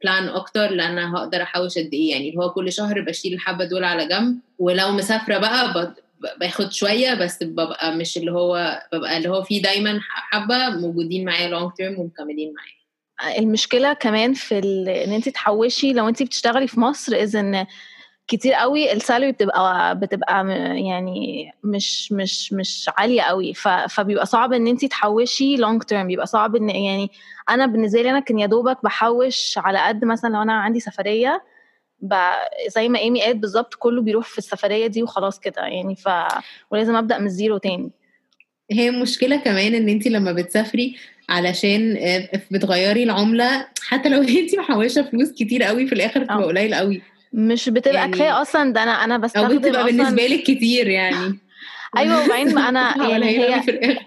[0.03, 2.11] plan أكتر لأن هقدر أحوش قد إيه.
[2.11, 5.93] يعني هو كل شهر بشيل الحبة دول على جنب ولو مسافرة بقى
[6.39, 11.49] باخد شوية بس ببقى مش اللي هو ببقى اللي هو في دايما حبة موجودين معايا
[11.49, 12.77] long term ومكملين معايا.
[13.39, 14.57] المشكلة كمان في
[15.05, 17.65] إن أنت تحوشي لو أنت بتشتغلي في مصر as in
[18.27, 20.47] كتير قوي ال salary بتبقى بتبقى
[20.87, 23.53] يعني مش مش مش عالية قوي.
[23.89, 27.11] فبيبقى صعب إن انت تحوشي long term بيبقى صعب إن يعني
[27.49, 31.43] أنا بالنسبة لي أنا كان يا دوبك بحوش على قد مثلا لو أنا عندي سفرية
[32.67, 36.09] زي ما ايمي قالت بالظبط كله بيروح في السفرية دي وخلاص كده يعني ف
[36.71, 37.91] ولازم أبدأ من الزيرو تاني.
[38.71, 40.95] هي مشكلة كمان إن انت لما بتسافري
[41.29, 41.97] علشان
[42.51, 47.01] بتغيري العملة حتى لو انت محوشة فلوس كتير قوي في الآخر بتبقى قليل قوي.
[47.33, 51.39] مش بتبقى يعني كفاية أصلا ده أنا أنا بستخدم أو بتبقى بالنسبة لك كتير يعني.
[51.97, 53.61] أيوه وبعدين أنا يعني هي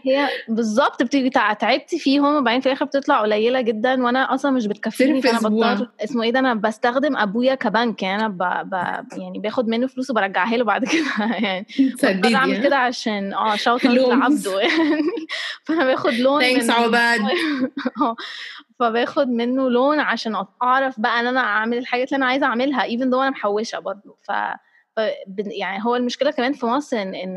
[0.04, 5.22] هي بالظبط بتيجي تعبتي فيهم وبعدين في الآخر بتطلع قليلة جدا وأنا أصلا مش بتكفيني
[5.22, 8.70] فأنا بضطر اسمه إيه ده أنا بستخدم أبويا كبنك يعني أنا ب...
[8.70, 8.74] ب...
[9.18, 13.74] يعني باخد منه فلوس وبرجعها له بعد كده يعني بضطر أعمل كده عشان آه shout
[13.74, 15.02] out لعبده يعني.
[15.64, 17.20] فأنا باخد loan thanks عباد
[18.80, 23.10] فباخد منه loan عشان أعرف بقى إن أنا أعمل الحاجات اللي أنا عايزة أعملها even
[23.10, 24.32] though أنا محوشة برضه ف
[25.36, 27.36] يعني هو المشكلة كمان في مصر ان إن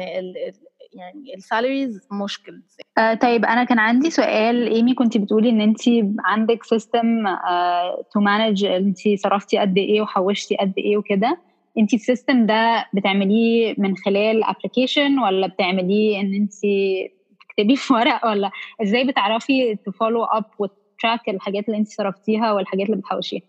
[0.93, 2.61] يعني ال salaries مشكل.
[2.97, 5.79] آه طيب أنا كان عندي سؤال إيمي كنت بتقولي إن انت
[6.19, 7.25] عندك system
[8.13, 11.37] to manage انت صرفتي قد إيه وحوشتي قد إيه وكده.
[11.77, 16.53] انت ال system ده بتعمليه من خلال application ولا بتعمليه إن انت
[17.49, 18.51] تكتبيه في ورق ولا
[18.83, 20.45] إزاي بتعرفي ت follow up
[21.03, 23.41] و track الحاجات اللي انت صرفتيها والحاجات اللي بتحوشيها.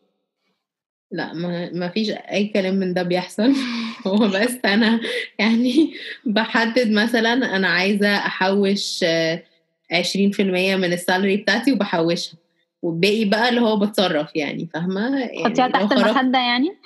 [1.10, 3.52] لا ما, ما فيش أي كلام من ده بيحصل.
[4.06, 5.00] هو بس أنا
[5.38, 5.94] يعني
[6.26, 12.38] بحدد مثلا أنا عايزة أحوش 20% من ال salary بتاعتي وبحوشها.
[12.82, 16.76] والباقي بقى اللي هو بتصرف يعني فاهمة؟ يعني حطيها تحت المخدة يعني؟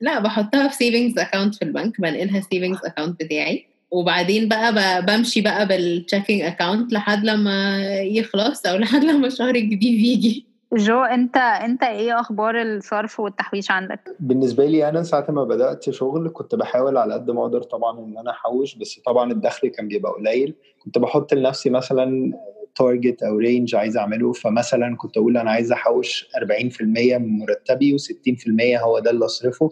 [0.00, 3.66] لا بحطها في savings account في البنك بنقلها savings account بتاعي.
[3.90, 4.72] وبعدين بقى
[5.06, 10.46] بمشي بقى بال checking account لحد لما يخلص أو لحد لما الشهر الجديد يجي.
[10.76, 16.30] جو انت انت إيه أخبار الصرف والتحويش عندك؟ بالنسبة لي أنا ساعة ما بدأت شغل
[16.34, 20.12] كنت بحاول على قد ما أقدر طبعا إن أنا أحوش بس طبعا الدخل كان بيبقى
[20.12, 20.54] قليل.
[20.84, 22.32] كنت بحط لنفسي مثلا
[22.74, 26.82] target أو range عايز أعمله فمثلا كنت أقول أنا عايز أحوش 40%
[27.18, 29.70] من مرتبي و60% هو ده اللي أصرفه.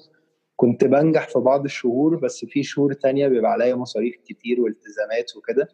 [0.61, 5.69] كنت بنجح في بعض الشهور بس في شهور تانية بيبقى عليا مصاريف كتير والتزامات وكده.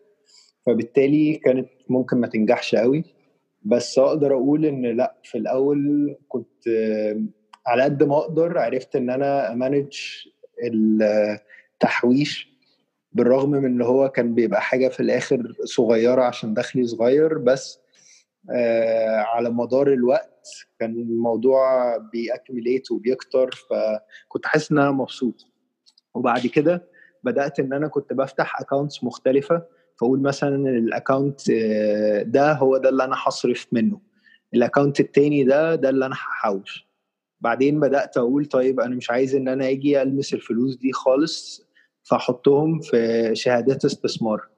[0.66, 3.04] فبالتالي كانت ممكن ما تنجحش قوي.
[3.62, 6.68] بس أقدر أقول إن لأ في الأول كنت
[7.66, 9.96] على قد ما أقدر عرفت إن أنا a manage
[10.64, 12.54] التحويش
[13.12, 17.78] بالرغم من إن هو كان بيبقى حاجة في الآخر صغيرة عشان دخلي صغير بس
[19.34, 20.48] على مدار الوقت
[20.80, 25.46] كان الموضوع بي accumulate وبيكتر فكنت حاسس إن أنا مبسوط.
[26.14, 26.88] وبعد كده
[27.22, 29.62] بدأت إن أنا كنت بفتح accounts مختلفة
[30.00, 31.50] فأقول مثلا ال account
[32.26, 34.00] ده هو ده اللي أنا هصرف منه.
[34.54, 36.88] ال account التاني ده ده اللي أنا هحوش.
[37.40, 41.64] بعدين بدأت أقول طيب أنا مش عايز إن أنا أجي ألمس الفلوس دي خالص
[42.02, 44.48] فأحطهم في شهادات استثمار.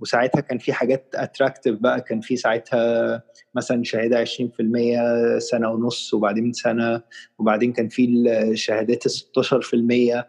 [0.00, 3.22] وساعتها كان في حاجات اتراكتيف بقى كان في ساعتها
[3.54, 4.28] مثلا شهادة 20%
[5.38, 7.02] سنة ونص وبعدين سنة
[7.38, 10.24] وبعدين كان في الشهادات 16%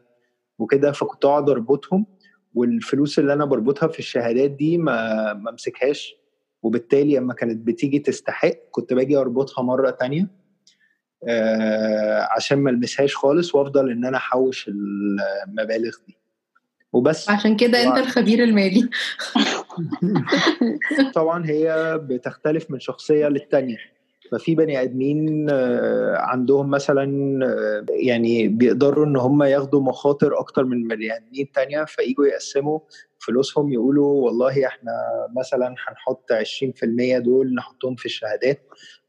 [0.60, 0.92] وكده.
[0.92, 2.06] فكنت أقعد أربطهم
[2.54, 6.16] والفلوس اللي أنا بربطها في الشهادات دي ما ما أمسكهاش.
[6.64, 10.28] وبالتالي لما كانت بتيجي تستحق كنت باجي أربطها مرة تانية
[11.28, 14.68] آه عشان ما ألمسهاش خالص وأفضل إن أنا أحوش
[15.48, 16.18] المبالغ دي.
[16.94, 17.30] وبس.
[17.30, 18.90] عشان كده أنت الخبير المالي.
[21.16, 23.78] طبعا هي بتختلف من شخصية للتانية.
[24.32, 25.48] ففي بني آدمين
[26.16, 27.06] عندهم مثلا
[27.90, 32.80] يعني بيقدروا إن هم ياخدوا مخاطر أكتر من بني آدمين تانية فييجوا يقسموا
[33.20, 34.92] فلوسهم يقولوا والله إحنا
[35.38, 38.62] مثلا هنحط 20% دول نحطهم في الشهادات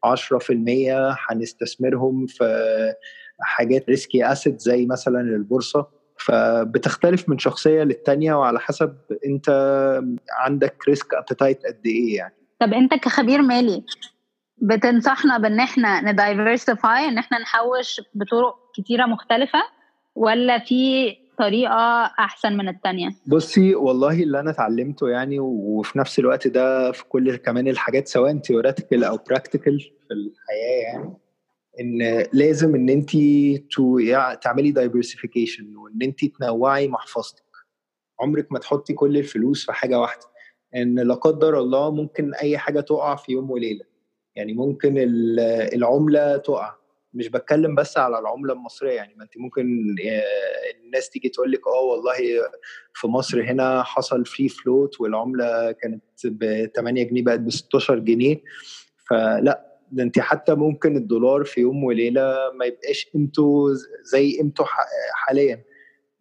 [0.05, 2.95] 10% هنستثمرهم في
[3.41, 5.96] حاجات risky assets زي مثلا البورصة.
[6.27, 9.49] فبتختلف من شخصية للتانية وعلى حسب انت
[10.39, 12.35] عندك risk appetite قد إيه يعني.
[12.61, 13.85] طب انت كخبير مالي
[14.59, 19.59] بتنصحنا بان إحنا ن diversify ان إحنا نحوش بطرق كتيرة مختلفة
[20.15, 26.49] ولا في طريقة أحسن من الثانية بصي والله اللي أنا اتعلمته يعني وفي نفس الوقت
[26.49, 31.13] ده في كل كمان الحاجات سواء theoretical أو practical في الحياة يعني
[31.81, 33.11] إن لازم إن أنت
[34.43, 37.45] تعملي diversification وإن أنت تنوعي محفظتك.
[38.21, 40.27] عمرك ما تحطي كل الفلوس في حاجة واحدة.
[40.77, 43.85] إن لا قدر الله ممكن أي حاجة تقع في يوم وليلة.
[44.35, 44.95] يعني ممكن
[45.75, 46.77] العملة تقع.
[47.15, 49.97] مش بتكلم بس على العملة المصرية يعني ما أنت ممكن
[50.85, 52.15] الناس تيجي تقول لك آه والله
[52.95, 58.43] في مصر هنا حصل free float والعملة كانت ب 8 جنيه بقت ب 16 جنيه.
[59.09, 63.67] فلأ ده انت حتى ممكن الدولار في يوم وليلة ما يبقاش قيمته
[64.03, 64.65] زي قيمته
[65.15, 65.65] حاليا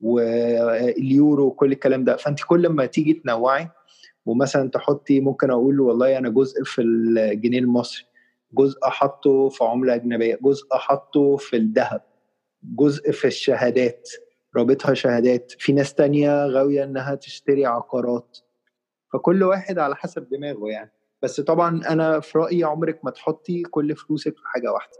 [0.01, 2.15] واليورو وكل الكلام ده.
[2.15, 3.69] فانت كل ما تيجي تنوعي
[4.25, 8.05] ومثلا تحطي ممكن أقول والله أنا جزء في الجنيه المصري
[8.53, 12.01] جزء أحطه في عملة أجنبية جزء أحطه في الذهب
[12.63, 14.09] جزء في الشهادات
[14.57, 15.51] رابطها شهادات.
[15.59, 18.37] في ناس تانية غاوية إنها تشتري عقارات.
[19.13, 20.91] فكل واحد على حسب دماغه يعني.
[21.23, 24.91] بس طبعا أنا في رأيي عمرك ما تحطي كل فلوسك في حاجة واحدة.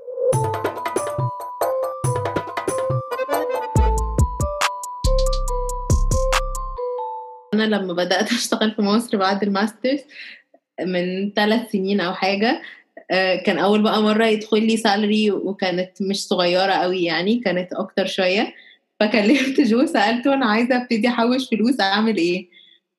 [7.54, 10.00] أنا لما بدأت أشتغل في مصر بعد ال masters
[10.82, 12.62] من ثلاث سنين أو حاجة
[13.46, 18.54] كان أول بقى مرة يدخل لي salary وكانت مش صغيرة قوي يعني كانت أكتر شوية.
[19.00, 22.48] فكلمت جو سألته أنا عايزة أبتدي أحوش فلوس أعمل إيه؟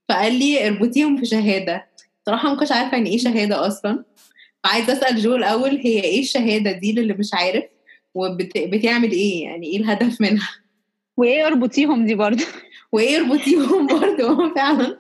[0.09, 1.87] فقال لي اربطيهم في شهادة.
[2.27, 4.05] صراحة ما كنتش عارفة يعني إيه شهادة أصلا.
[4.65, 7.65] فعايزة أسأل جو الأول هي إيه الشهادة دي للي مش عارف؟
[8.15, 10.49] وبتعمل إيه؟ يعني إيه الهدف منها؟
[11.17, 12.45] وإيه اربطيهم دي برضه؟
[12.93, 14.99] وإيه اربطيهم برضه؟ فعلا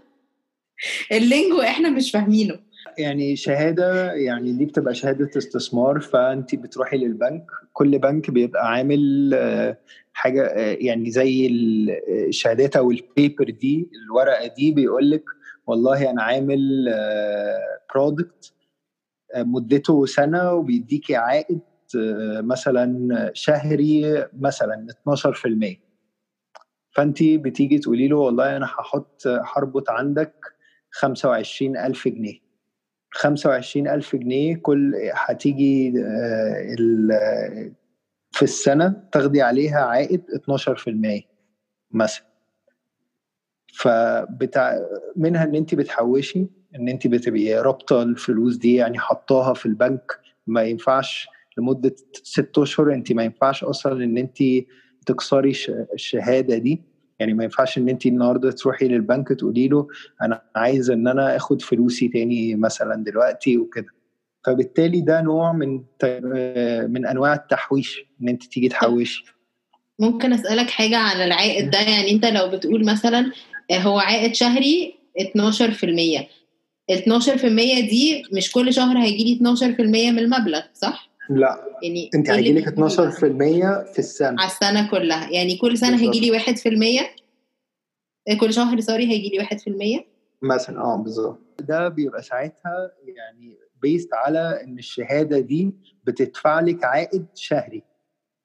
[1.13, 2.59] اللينجو إحنا مش فاهمينه.
[2.99, 9.35] يعني شهادة يعني دي بتبقى شهادة استثمار فانت بتروحي للبنك كل بنك بيبقى عامل
[10.13, 10.47] حاجة
[10.81, 15.25] يعني زي الشهادات أو ال paper دي الورقة دي بيقول لك
[15.67, 16.85] والله أنا عامل
[17.95, 18.53] product
[19.37, 21.61] مدته سنة وبيديكي عائد
[22.41, 25.77] مثلا شهري مثلا 12%
[26.91, 30.35] فانت بتيجي تقولي له والله أنا هحط هربط عندك
[30.91, 32.39] 25000 جنيه.
[33.11, 35.93] 25000 جنيه كل هتيجي
[38.33, 41.23] في السنة تاخدي عليها عائد 12%
[41.91, 42.36] مثلا.
[43.77, 44.81] فبتاع
[45.17, 50.13] منها إن انت بتحوشي إن انت بتبقي رابطة الفلوس دي يعني حطاها في البنك
[50.47, 54.39] ما ينفعش لمدة ست أشهر انت ما ينفعش أصلا إن انت
[55.07, 55.53] تكسري
[55.95, 56.83] الشهادة دي.
[57.19, 59.89] يعني ما ينفعش إن انت النهارده تروحي للبنك تقولي له
[60.23, 63.89] أنا عايز إن أنا آخد فلوسي تاني مثلا دلوقتي وكده.
[64.45, 65.83] فبالتالي ده نوع من
[66.91, 69.25] من أنواع التحويش إن انت تيجي تحوشي.
[69.99, 73.33] ممكن أسألك حاجة على العائد ده؟ يعني أنت لو بتقول مثلا
[73.73, 76.27] هو عائد شهري 12%
[76.91, 77.35] ال 12%
[77.91, 81.65] دي مش كل شهر هيجي لي 12% من المبلغ صح؟ لا.
[81.83, 84.41] يعني انت هيجي لك 12% في السنة.
[84.43, 85.31] على السنة كلها.
[85.31, 90.05] يعني كل سنة هيجي لي 1% كل شهر سوري هيجي لي 1%
[90.43, 91.41] مثلا آه بالظبط.
[91.61, 95.71] ده بيبقى ساعتها يعني based على إن الشهادة دي
[96.05, 97.83] بتدفع لك عائد شهري.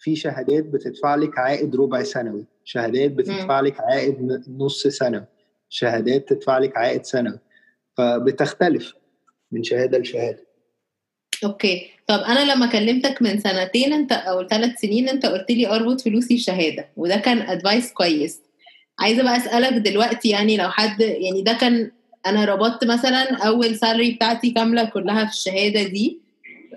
[0.01, 5.25] في شهادات بتدفع لك عائد ربع سنوي شهادات بتدفع لك عائد نص سنوي
[5.69, 7.39] شهادات تدفع لك عائد سنوي
[7.97, 8.93] فبتختلف
[9.51, 10.45] من شهادة لشهادة.
[11.43, 11.89] okay.
[12.07, 16.35] طب أنا لما كلمتك من سنتين أنت أو ثلاث سنين أنت قلت لي اربط فلوسي
[16.35, 18.41] بشهادة وده كان advice كويس.
[18.99, 21.91] عايزة بقى أسألك دلوقتي يعني لو حد يعني ده كان
[22.25, 26.30] أنا ربطت مثلا أول salary بتاعتي كاملة كلها في الشهادة دي آه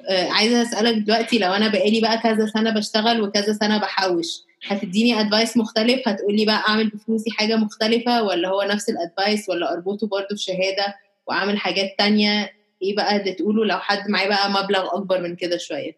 [0.08, 5.56] عايزة أسألك دلوقتي لو أنا بقالي بقى كذا سنة بشتغل وكذا سنة بحوش هتديني advice
[5.56, 10.26] مختلف؟ هتقولي بقى أعمل بفلوسي حاجة مختلفة؟ ولا هو نفس ال advice ولا أربطه برضه
[10.32, 10.94] بشهادة
[11.26, 12.50] وأعمل حاجات تانية؟
[12.82, 15.92] إيه بقى اللي تقوله لو حد معاه بقى مبلغ أكبر من كده شوية؟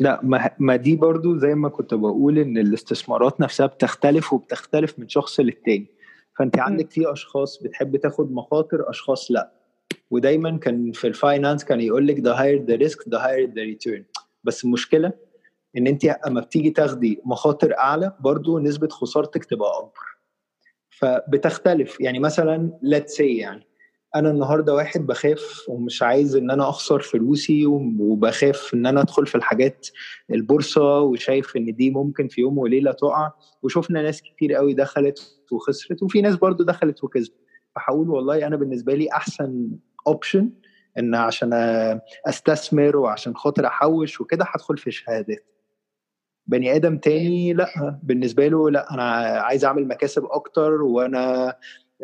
[0.00, 5.08] لا ما, ما دي برضو زي ما كنت بقول إن الاستثمارات نفسها بتختلف وبتختلف من
[5.08, 5.86] شخص للتاني.
[6.38, 9.52] فأنت عندك في أشخاص بتحب تاخد مخاطر أشخاص لأ.
[10.10, 14.02] ودايما كان في الفاينانس كان يقول لك the higher the risk the higher the return.
[14.44, 15.12] بس المشكلة
[15.76, 20.10] إن أنت أما بتيجي تاخدي مخاطر أعلى برضو نسبة خسارتك تبقى أكبر.
[20.90, 22.00] فبتختلف.
[22.00, 23.66] يعني مثلا let's say يعني
[24.16, 29.34] أنا النهارده واحد بخاف ومش عايز إن أنا أخسر فلوسي وبخاف إن أنا أدخل في
[29.34, 29.86] الحاجات
[30.30, 33.32] البورصة وشايف إن دي ممكن في يوم وليلة تقع.
[33.62, 37.36] وشفنا ناس كتير قوي دخلت وخسرت وفي ناس برضو دخلت وكسبت.
[37.76, 39.70] فهقول والله أنا بالنسبة لي أحسن
[40.06, 40.50] option
[40.98, 41.50] إن عشان
[42.26, 45.46] أستثمر وعشان خاطر أحوش وكده هدخل في شهادات.
[46.46, 49.02] بني آدم تاني لأ بالنسبة له لأ أنا
[49.40, 51.56] عايز أعمل مكاسب أكتر وأنا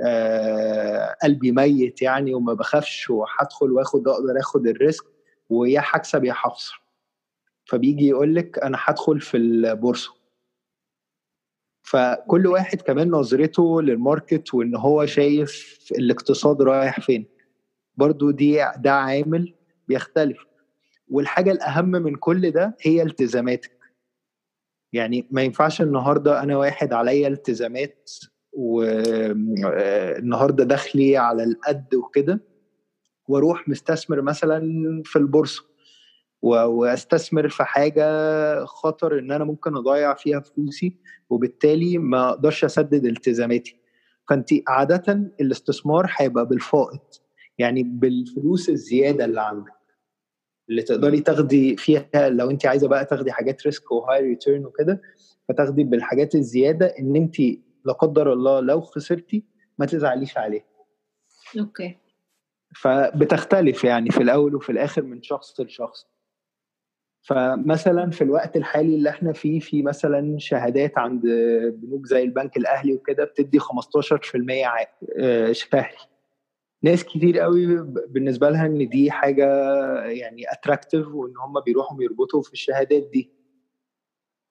[0.07, 5.05] آه قلبي ميت يعني وما بخافش وهدخل وآخد أقدر آخد ال risk
[5.51, 6.83] ويا هكسب يا هخسر.
[7.65, 10.17] فبيجي يقول لك أنا هدخل في البورصة.
[11.83, 17.36] فكل واحد كمان نظرته للماركت وإن هو شايف الاقتصاد رايح فين.
[17.97, 19.55] برضو دي ده عامل
[19.89, 20.39] بيختلف.
[21.09, 23.73] والحاجة الأهم من كل ده هي التزاماتك.
[24.93, 28.11] يعني ما ينفعش النهارده أنا واحد عليا التزامات
[28.53, 32.41] والنهارده دخلي على القد وكده
[33.29, 34.61] وأروح مستثمر مثلا
[35.05, 35.65] في البورصة
[36.43, 40.97] وأستثمر في حاجة خطر إن أنا ممكن أضيع فيها فلوسي
[41.31, 43.77] وبالتالي ما أقدرش أسدد التزاماتي.
[44.29, 47.01] فانت عاده الاستثمار هيبقى بالفائض.
[47.59, 49.73] يعني بالفلوس الزيادة اللي عندك
[50.71, 55.03] اللي تقدري تاخدي فيها لو انت عايزة بقى تاخدي حاجات risk و high return وكده
[55.49, 57.41] فتاخدي بالحاجات الزيادة إن انت
[57.85, 59.45] لا قدر الله لو خسرتي
[59.79, 60.67] ما تزعليش عليه
[61.59, 61.97] okay.
[62.77, 66.07] فبتختلف يعني في الأول وفي الآخر من شخص لشخص.
[67.23, 71.23] فمثلا في الوقت الحالي اللي إحنا فيه في مثلا شهادات عند
[71.75, 73.65] بنوك زي البنك الأهلي وكده بتدي 15%
[74.51, 74.89] عائد
[75.53, 75.97] شهري.
[76.87, 77.67] ناس كتير قوي
[78.09, 79.47] بالنسبة لها إن دي حاجة
[80.05, 83.31] يعني attractive وإن هم بيروحوا يربطوا في الشهادات دي.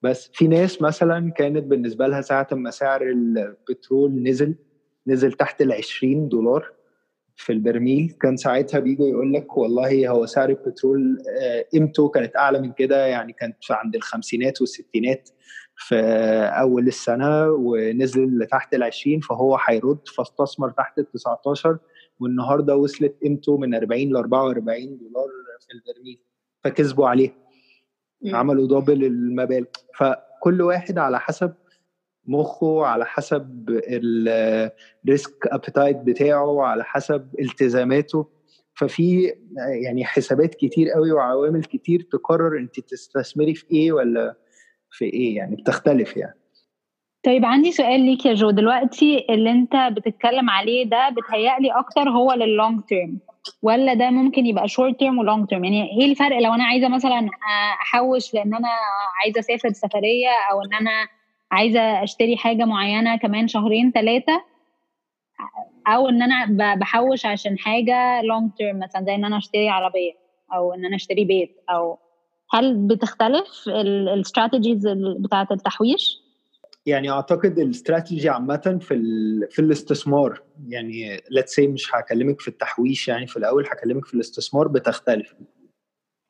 [0.02, 4.56] بس في ناس مثلا كانت بالنسبة لها ساعة ما سعر البترول نزل
[5.08, 6.74] نزل تحت ال 20 دولار
[7.36, 11.18] في البرميل كان ساعتها بيجوا يقول لك والله هو سعر البترول
[11.74, 15.30] قيمته كانت أعلى من كده يعني كانت عند الخمسينات والستينات
[15.76, 15.96] في
[16.62, 21.78] أول السنة ونزل لتحت ال 20 فهو هيرد فاستثمر تحت ال 19
[22.20, 25.28] والنهارده وصلت قيمته من 40 ل 44 دولار
[25.60, 26.20] في البرميل
[26.64, 27.38] فكسبوا عليه
[28.26, 29.66] عملوا دبل المبالغ.
[29.96, 31.54] فكل واحد على حسب
[32.26, 38.28] مخه على حسب ال risk appetite بتاعه على حسب التزاماته.
[38.74, 39.34] ففي
[39.84, 44.38] يعني حسابات كتير قوي وعوامل كتير تقرر انت تستثمري في إيه ولا
[44.92, 46.40] في إيه يعني بتختلف يعني.
[47.26, 48.50] طيب عندي سؤال ليك يا جو.
[48.50, 53.20] دلوقتي اللي انت بتتكلم عليه ده بتهيألي أكتر هو لل long term
[53.64, 56.88] ولا ده ممكن يبقى short term و long term يعني إيه الفرق؟ لو أنا عايزة
[56.88, 57.30] مثلا
[57.82, 58.68] أحوش لأن أنا
[59.24, 60.92] عايزة أسافر سفرية أو إن أنا
[61.52, 64.42] عايزة أشتري حاجة معينة كمان شهرين ثلاثة
[65.88, 70.12] أو إن أنا بحوش عشان حاجة long term مثلا زي إن أنا أشتري عربية
[70.54, 71.98] أو إن أنا أشتري بيت أو
[72.54, 74.88] هل بتختلف ال strategies
[75.20, 76.25] بتاعة التحويش؟
[76.86, 78.96] يعني أعتقد الاستراتيجي عامة في
[79.52, 84.68] في الاستثمار يعني let's say مش هكلمك في التحويش يعني في الأول هكلمك في الاستثمار
[84.68, 85.36] بتختلف.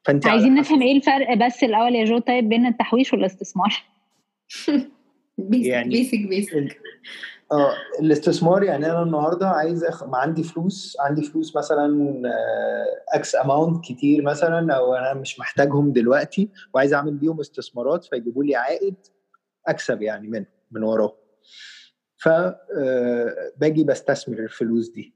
[0.05, 3.83] فأنت عايزين نفهم إيه الفرق بس الأول يا جو طيب بين التحويش والاستثمار؟
[5.49, 6.81] يعني basic basic
[7.51, 10.03] آه الاستثمار يعني أنا النهارده عايز أخ...
[10.03, 12.21] ما عندي فلوس عندي فلوس مثلا
[13.13, 18.55] X amount كتير مثلا أو أنا مش محتاجهم دلوقتي وعايز أعمل بيهم استثمارات فيجيبوا لي
[18.55, 18.95] عائد
[19.67, 21.15] أكسب يعني من من وراه.
[22.17, 25.15] فباجي بستثمر الفلوس دي.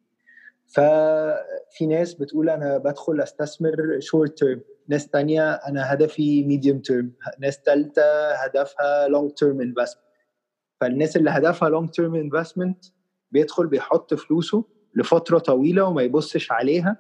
[0.68, 7.62] ففي ناس بتقول أنا بدخل أستثمر short term ناس تانية أنا هدفي medium term ناس
[7.62, 10.06] تالتة هدفها long term investment
[10.82, 12.86] فالناس اللي هدفها long term investment
[13.32, 14.64] بيدخل بيحط فلوسه
[14.96, 16.98] لفترة طويلة وما يبصش عليها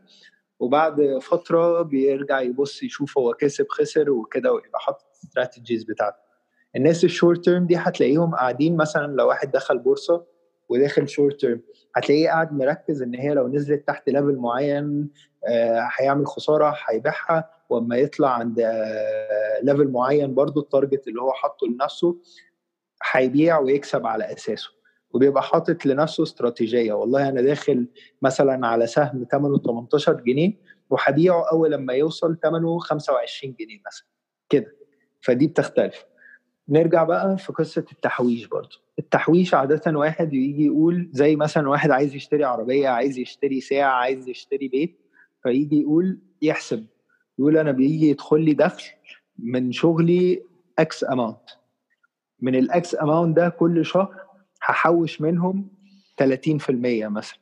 [0.59, 6.28] وبعد فترة بيرجع يبص يشوف هو كسب خسر وكده ويبقى حاطط strategies بتاعته.
[6.75, 10.25] الناس ال short term دي هتلاقيهم قاعدين مثلا لو واحد دخل بورصة
[10.69, 11.61] وداخل short term
[11.95, 15.09] هتلاقيه قاعد مركز إن هي لو نزلت تحت level معين
[15.99, 17.49] هيعمل خسارة هيبيعها.
[17.69, 18.59] وأما يطلع عند
[19.63, 22.17] level معين برضو ال target اللي هو حاطه لنفسه
[23.11, 24.69] هيبيع ويكسب على أساسه.
[25.13, 26.93] وبيبقى حاطط لنفسه استراتيجية.
[26.93, 27.87] والله أنا داخل
[28.21, 30.53] مثلا على سهم ثمنه 18 جنيه
[30.89, 34.07] وهبيعه أول لما يوصل ثمنه 25 جنيه مثلا.
[34.49, 34.75] كده.
[35.21, 36.05] فدي بتختلف.
[36.69, 42.15] نرجع بقى في قصة التحويش برضه التحويش عادة واحد يجي يقول زي مثلا واحد عايز
[42.15, 44.99] يشتري عربية عايز يشتري ساعة عايز يشتري بيت
[45.43, 46.85] فيجي يقول يحسب.
[47.39, 48.83] يقول أنا بيجي يدخل لي دخل
[49.39, 50.43] من شغلي
[50.79, 51.49] X amount
[52.41, 54.15] من ال X amount ده كل شهر
[54.61, 55.69] هحوش منهم
[56.23, 56.27] 30%
[57.07, 57.39] مثلا.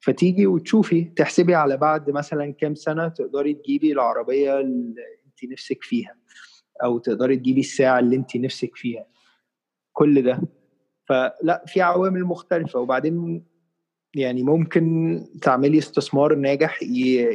[0.00, 4.94] فتيجي وتشوفي تحسبي على بعد مثلا كام سنة تقدري تجيبي العربية اللي
[5.26, 6.14] انت نفسك فيها.
[6.84, 9.06] أو تقدري تجيبي الساعة اللي انت نفسك فيها.
[9.92, 10.40] كل ده.
[11.08, 12.80] فلا في عوامل مختلفة.
[12.80, 13.44] وبعدين
[14.14, 16.82] يعني ممكن تعملي استثمار ناجح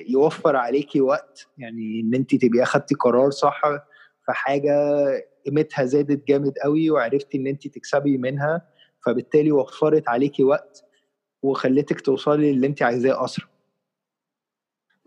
[0.07, 1.47] يوفر عليكي وقت.
[1.57, 3.61] يعني إن انت تبقي اخدتي قرار صح
[4.25, 4.73] في حاجة
[5.45, 8.61] قيمتها زادت جامد قوي وعرفتي إن انت تكسبي منها
[9.05, 10.85] فبالتالي وفرت عليكي وقت
[11.41, 13.47] وخلتك توصلي للي انت عايزاه أسرع.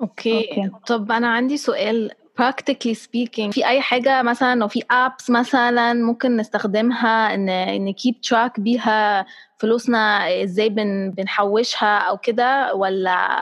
[0.00, 0.38] Okay.
[0.38, 0.70] Okay.
[0.86, 2.10] طب أنا عندي سؤال.
[2.40, 8.20] Practically speaking في أي حاجة مثلا لو في apps مثلا ممكن نستخدمها إن ن keep
[8.20, 9.26] track بيها
[9.58, 13.38] فلوسنا إزاي بن بنحوشها أو كده ولا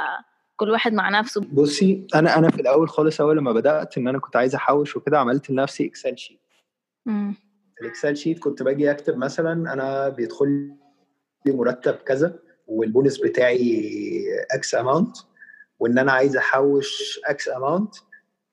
[0.56, 4.18] كل واحد مع نفسه؟ بصي أنا أنا في الأول خالص أول لما بدأت إن أنا
[4.18, 6.40] كنت عايز أحوش وكده عملت لنفسي Excel sheet
[7.80, 10.76] ال Excel sheet كنت باجي أكتب مثلا أنا بيدخل
[11.46, 13.84] لي مرتب كذا والبونس بتاعي
[14.54, 15.16] X amount
[15.78, 17.94] وإن أنا عايز أحوش X amount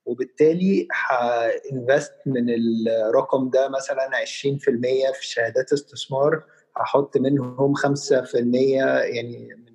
[0.06, 6.44] وبالتالي ه invest من الرقم ده مثلا 20% في شهادات استثمار.
[6.78, 9.72] هحط منهم 5% يعني من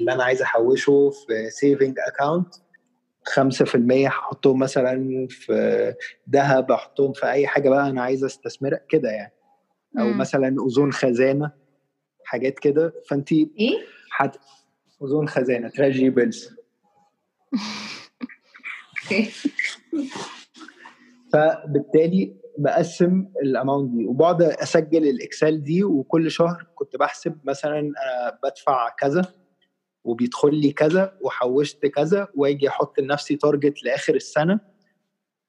[0.00, 2.54] اللي أنا عايز أحوشه في saving account
[3.28, 5.94] 5% هحطهم مثلا في
[6.30, 9.32] ذهب احطهم في أي حاجة بقى أنا عايز أستثمرها كده يعني.
[9.98, 10.18] أو مم.
[10.18, 11.50] مثلا اذون خزانة
[12.24, 12.92] حاجات كده.
[13.10, 13.78] فانت إيه؟
[14.10, 14.36] حت...
[15.02, 16.50] اذون خزانة treasury bills
[21.32, 27.78] فبالتالي بقسم ال amount دي وبقعد أسجل ال Excel دي وكل شهر كنت بحسب مثلا
[27.80, 29.34] أنا بدفع كذا
[30.04, 34.60] وبيدخل لي كذا وحوشت كذا واجي أحط لنفسي target لآخر السنة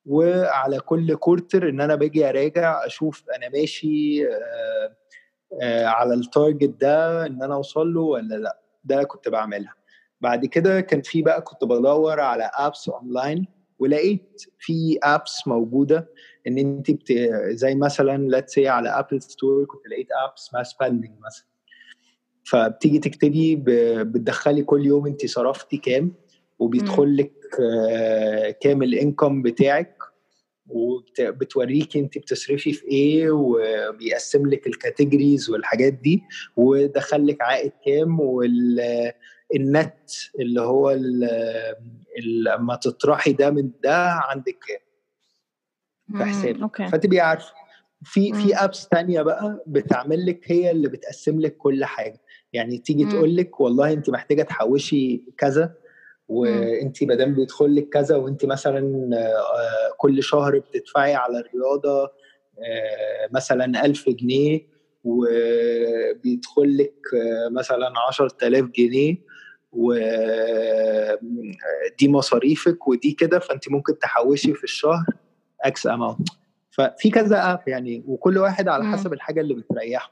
[0.05, 4.95] وعلى كل quarter إن أنا باجي أراجع أشوف أنا ماشي آآ
[5.61, 8.59] آآ على ال target ده إن أنا أوصل له ولا لأ.
[8.83, 9.73] ده كنت بعملها.
[10.21, 13.47] بعد كده كان في بقى كنت بدور على apps online
[13.79, 16.09] ولقيت في apps موجودة
[16.47, 17.11] إن أنت بت...
[17.49, 21.45] زي مثلا let's say على Apple Store كنت لقيت app اسمها Spending مثلا.
[22.43, 23.63] فبتيجي تكتبي ب...
[24.11, 26.13] بتدخلي كل يوم أنت صرفتي كام
[26.59, 27.33] وبيدخل لك
[28.61, 29.94] كام الانكم بتاعك.
[30.69, 36.23] وبتوريكي انت بتصرفي في إيه وبيقسم لك الكاتيجوريز والحاجات دي
[36.57, 38.79] ودخل لك عائد كام وال
[39.55, 40.09] النت
[40.39, 40.91] اللي هو
[42.45, 44.79] لما تطرحي ده من ده عندك كام.
[46.17, 46.59] في حسابك.
[46.89, 47.53] فتبقي عارفة.
[48.03, 48.33] في.
[48.33, 52.21] في ابس تانية بقى بتعمل لك هي اللي بتقسم لك كل حاجة.
[52.53, 53.03] يعني تيجي.
[53.05, 55.75] تقول لك والله انت محتاجة تحوشي كذا
[56.27, 63.29] وانت ما دام بيدخل لك كذا وانت مثلا آه، كل شهر بتدفعي على الرياضة آه،
[63.31, 64.67] مثلا 1000 جنيه
[65.03, 69.17] وبيدخل لك آه، مثلا 10000 جنيه
[69.71, 70.39] ودي
[72.09, 75.05] مصاريفك ودي كده فانت ممكن تحوشي في الشهر
[75.61, 76.29] X amount
[76.71, 78.83] ففي كذا app يعني وكل واحد على.
[78.85, 80.11] حسب الحاجة اللي بتريحه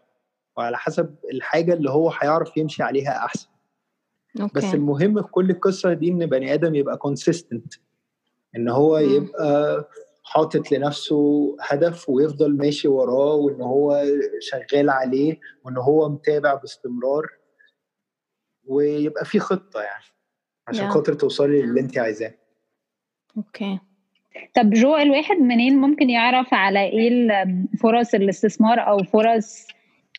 [0.57, 3.47] وعلى حسب الحاجة اللي هو هيعرف يمشي عليها أحسن.
[4.41, 4.54] Okay.
[4.56, 7.74] بس المهم في كل القصة دي إن بني آدم يبقى consistent
[8.56, 9.16] إن هو مم.
[9.16, 9.90] يبقى
[10.24, 14.04] حاطط لنفسه هدف ويفضل ماشي وراه وإن هو
[14.40, 17.28] شغال عليه وإن هو متابع باستمرار
[18.66, 20.04] ويبقى في خطة يعني
[20.68, 20.94] عشان Yeah.
[20.94, 22.34] خاطر توصلي للي أنت عايزاه.
[23.38, 23.80] Okay.
[24.56, 27.28] طب جو الواحد منين ممكن يعرف على إيه
[27.80, 29.68] فرص الاستثمار أو فرص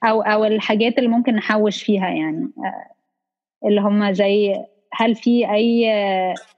[0.04, 2.93] أو أو الحاجات اللي ممكن نحوش فيها يعني؟ آه،
[3.64, 4.54] اللي هم زي
[4.92, 5.84] هل في أي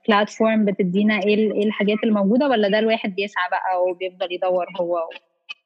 [0.07, 4.99] platform بتدينا إيه ال- إيه الحاجات الموجودة ولا ده الواحد بيسعى بقى وبيفضل يدور هو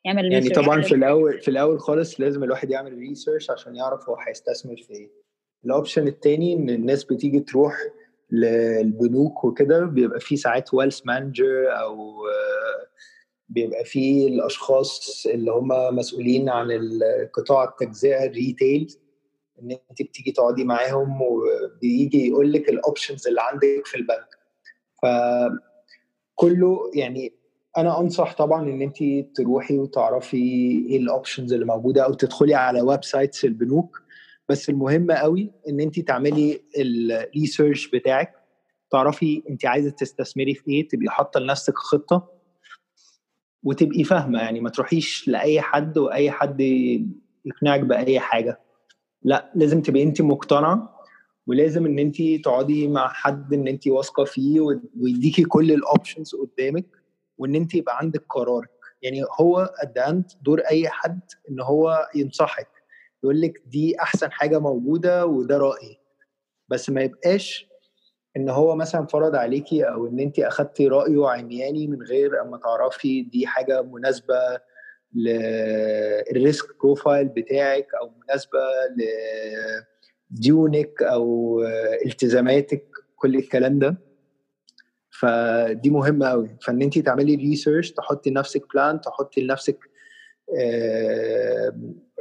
[0.06, 4.16] ويعمل يعني طبعا؟ في الأول في الأول خالص لازم الواحد يعمل research عشان يعرف هو
[4.28, 5.10] هيستثمر في إيه
[5.66, 7.74] ال option التاني إن الناس بتيجي تروح
[8.32, 12.14] للبنوك وكده بيبقى في ساعات wealth manager أو
[13.50, 16.68] بيبقى في الأشخاص اللي هم مسؤولين عن
[17.34, 18.88] قطاع التجزئة ال retail
[19.62, 24.38] إن أنت بتيجي تقعدي معاهم وبيجي يقول لك ال options اللي عندك في البنك.
[25.03, 27.34] فكله يعني
[27.78, 28.97] أنا أنصح طبعا إن أنت
[29.36, 30.38] تروحي وتعرفي
[30.89, 34.01] إيه ال options اللي موجودة أو تدخلي على websites البنوك.
[34.49, 38.34] بس المهم قوي إن أنت تعملي ال research بتاعك.
[38.91, 42.32] تعرفي أنت عايزة تستثمري في إيه تبقي حاطة لنفسك خطة
[43.64, 44.39] وتبقي فاهمة.
[44.39, 46.62] يعني ما تروحيش لأي حد وأي حد
[47.45, 48.59] يقنعك بأي حاجة.
[49.24, 51.01] لا لازم تبقي انت مقتنعة
[51.47, 54.61] ولازم ان انت تقعدي مع حد ان انت واثقة فيه
[55.01, 56.86] ويديكي كل الاوبشنز قدامك
[57.38, 58.69] وان انت يبقى عندك قرارك.
[59.01, 61.19] يعني هو قد دور أي حد
[61.49, 62.67] إن هو ينصحك
[63.24, 65.97] يقول لك دي أحسن حاجة موجودة وده رأيي.
[66.69, 67.67] بس ما يبقاش
[68.38, 73.22] إن هو مثلا فرض عليكي أو إن انت أخدتي رأيه عمياني من غير أما تعرفي
[73.22, 74.36] دي حاجة مناسبة
[75.16, 78.59] لل risk profile بتاعك أو مناسبة
[80.32, 81.62] لديونك أو
[82.05, 82.86] التزاماتك
[83.16, 83.97] كل الكلام ده.
[85.20, 89.80] فدي مهمة قوي فإن انت تعملي research تحطي لنفسك plan تحطي لنفسك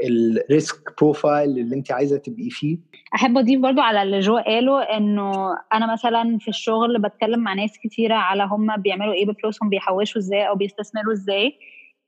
[0.05, 2.79] ال risk profile اللي انت عايزة تبقي فيه.
[3.15, 7.79] أحب أضيف برضو على اللي جو قاله إنه أنا مثلا في الشغل بتكلم مع ناس
[7.85, 11.59] كتيرة على هم بيعملوا إيه بفلوسهم بيحوشوا إزاي أو بيستثمروا إزاي.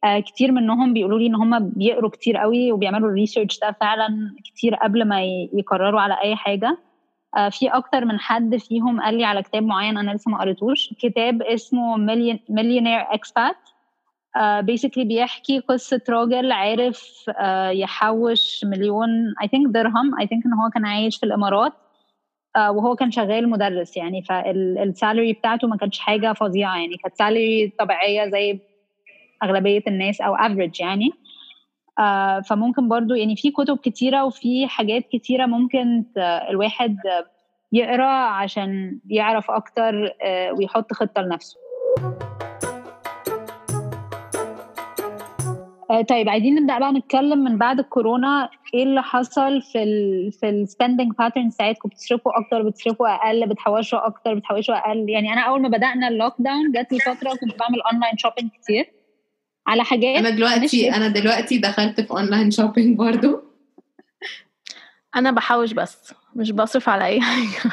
[0.05, 4.37] آه كتير منهم بيقولوا لي إن هم بيقروا كتير قوي وبيعملوا ال research ده فعلا
[4.45, 5.23] كتير قبل ما
[5.53, 6.79] يقرروا على أي حاجة.
[7.37, 10.95] آه في أكتر من حد فيهم قال لي على كتاب معين أنا لسه ما قريتوش
[11.01, 11.97] كتاب اسمه
[12.49, 13.57] Millionaire Expat
[14.61, 19.09] basically بيحكي قصة راجل عارف uh, يحوش مليون
[19.45, 21.73] I think درهم I think إن هو كان عايش في الإمارات.
[22.57, 26.97] وهو كان شغال مدرس يعني فال salary بتاعته ما كانتش حاجة فظيعة يعني.
[26.97, 28.61] كانت salary طبيعية زي
[29.43, 31.11] أغلبية الناس أو average يعني.
[32.49, 36.05] فممكن برضو يعني في كتب كتيرة وفي حاجات كتيرة ممكن
[36.51, 36.97] الواحد
[37.73, 40.13] يقرأ عشان يعرف أكتر
[40.59, 41.57] ويحط خطة لنفسه.
[46.09, 50.56] طيب عايزين نبدأ بقى نتكلم من بعد الكورونا إيه اللي حصل في ال في ال
[50.56, 55.69] spending pattern بتاعتكم بتصرفوا أكتر بتصرفوا أقل بتحوشوا أكتر بتحوشوا أقل؟ يعني أنا أول ما
[55.69, 59.02] بدأنا ال lockdown جات لي فترة كنت بعمل online shopping كتير.
[59.67, 63.43] على حاجات أنا دلوقتي أنا دلوقتي دخلت في online shopping برضو.
[65.17, 67.73] أنا بحوش بس مش بصرف على أي حاجة.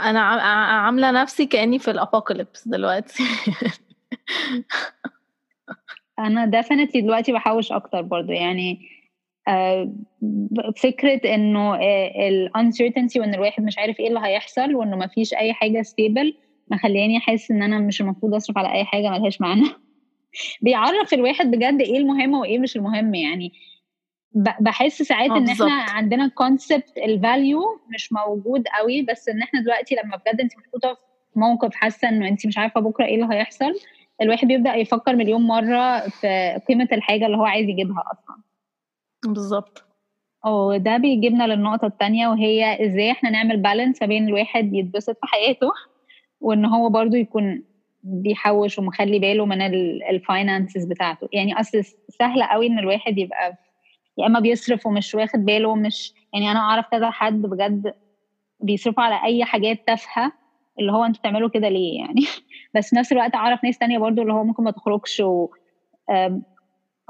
[0.00, 3.22] أنا عاملة نفسي كأني في ال apocalypse دلوقتي.
[6.18, 8.88] أنا definitely دلوقتي بحوش أكتر برضو يعني
[9.48, 9.92] آه
[10.76, 11.74] فكرة إنه
[12.28, 16.34] ال uncertainty وإن الواحد مش عارف إيه اللي هيحصل وإنه ما فيش أي حاجة stable
[16.70, 19.66] مخلياني أحس إن أنا مش المفروض أصرف على أي حاجة ملهاش معنى.
[20.60, 23.52] بيعرف الواحد بجد إيه المهم وإيه مش المهم يعني.
[24.60, 25.68] بحس ساعات إن بالزبط.
[25.68, 30.56] إحنا عندنا concept ال value مش موجود قوي بس إن إحنا دلوقتي لما بجد انت
[30.58, 30.94] محطوطة
[31.32, 33.74] في موقف حاسة إنه انت مش عارفة بكرة إيه اللي هيحصل
[34.22, 38.36] الواحد بيبدأ يفكر مليون مرة في قيمة الحاجة اللي هو عايز يجيبها أصلا.
[39.24, 39.84] بالظبط.
[40.46, 45.70] وده بيجيبنا للنقطة التانية وهي إزاي إحنا نعمل بالانس ما بين الواحد يتبسط في حياته
[46.40, 47.62] وإن هو برضو يكون
[48.02, 49.62] بيحوش ومخلي باله من
[50.10, 51.28] الفاينانسز بتاعته.
[51.32, 53.56] يعني أصل سهل قوي إن الواحد يبقى
[54.18, 57.92] يا إما بيصرف ومش واخد باله مش يعني أنا أعرف كذا حد بجد
[58.60, 60.32] بيصرفوا على أي حاجات تافهة
[60.80, 62.22] اللي هو أنتوا بتعملوا كده ليه يعني؟
[62.76, 65.48] بس في نفس الوقت أعرف ناس تانية برضو اللي هو ممكن ما تخرجش و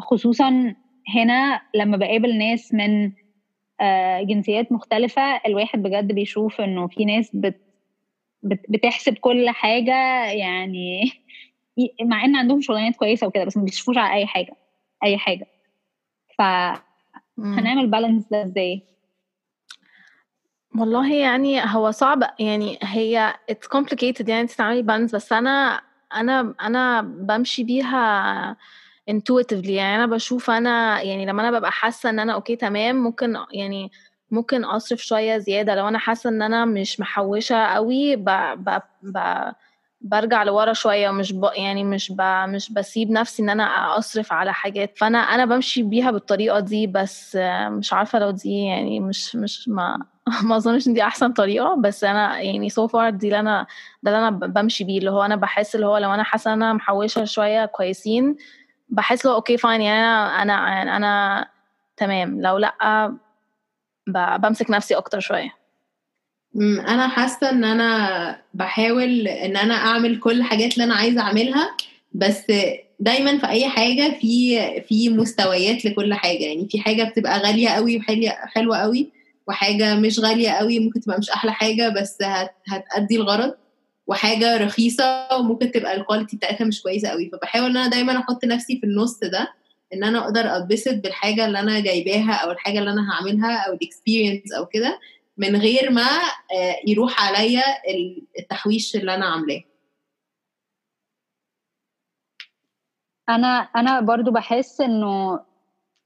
[0.00, 0.74] خصوصا
[1.16, 3.12] هنا لما بقابل ناس من
[4.22, 7.60] جنسيات مختلفة الواحد بجد بيشوف إنه في ناس بت
[8.42, 11.12] بتحسب كل حاجة يعني
[12.10, 14.56] مع إن عندهم شغلانات كويسة وكده بس ما بيشوفوش على أي حاجة
[15.04, 15.46] أي حاجة.
[16.38, 16.42] ف
[17.38, 18.82] هنعمل بالانس ده إزاي؟
[20.78, 25.80] والله يعني هو صعب يعني هي it's complicated يعني أنت تعملي بالانس بس أنا
[26.14, 28.56] أنا أنا بمشي بيها
[29.10, 33.36] intuitively يعني أنا بشوف أنا يعني لما أنا ببقى حاسة إن أنا أوكي تمام ممكن
[33.52, 33.90] يعني
[34.32, 35.74] ممكن أصرف شوية زيادة.
[35.74, 38.24] لو أنا حاسة إن أنا مش محوشة قوي ب
[38.56, 39.18] ب ب
[40.00, 41.10] برجع لورا شوية.
[41.10, 44.98] مش ب يعني مش ب مش بسيب نفسي إن أنا أصرف على حاجات.
[44.98, 47.36] فأنا أنا بمشي بيها بالطريقة دي بس
[47.68, 49.98] مش عارفة لو دي يعني مش مش ما
[50.48, 51.74] ما أظنش إن دي أحسن طريقة.
[51.76, 53.66] بس أنا يعني so far دي اللي أنا
[54.02, 54.98] ده اللي أنا بمشي بيه.
[54.98, 58.36] اللي هو أنا بحس اللي هو لو أنا حاسة إن أنا محوشة شوية كويسين
[58.88, 60.00] بحس له okay fine يعني
[60.42, 60.42] أنا
[60.82, 61.48] أنا أنا
[61.96, 62.40] تمام.
[62.42, 63.14] لو لأ
[64.06, 65.54] بمسك نفسي أكتر شوية.
[66.88, 71.76] أنا حاسة إن أنا بحاول إن أنا أعمل كل الحاجات اللي أنا عايزة أعملها
[72.12, 72.42] بس
[73.00, 76.38] دايما في أي حاجة في في مستويات لكل حاجة.
[76.44, 79.10] يعني في حاجة بتبقى غالية قوي وحلوه قوي
[79.48, 83.54] وحاجة مش غالية قوي ممكن تبقى مش أحلى حاجة بس هت هتأدي الغرض.
[84.06, 88.44] وحاجة رخيصة وممكن تبقى ال quality بتاعتها مش كويسة قوي فبحاول إن أنا دايما أحط
[88.44, 89.52] نفسي في النص ده.
[89.94, 93.80] إن أنا أقدر أتبسط بالحاجة اللي أنا جايباها أو الحاجة اللي أنا هعملها أو ال
[93.80, 95.00] experience أو كده
[95.36, 96.06] من غير ما
[96.86, 97.62] يروح عليا
[98.38, 99.60] التحويش اللي أنا عاملاه.
[103.28, 105.40] أنا أنا برضو بحس إنه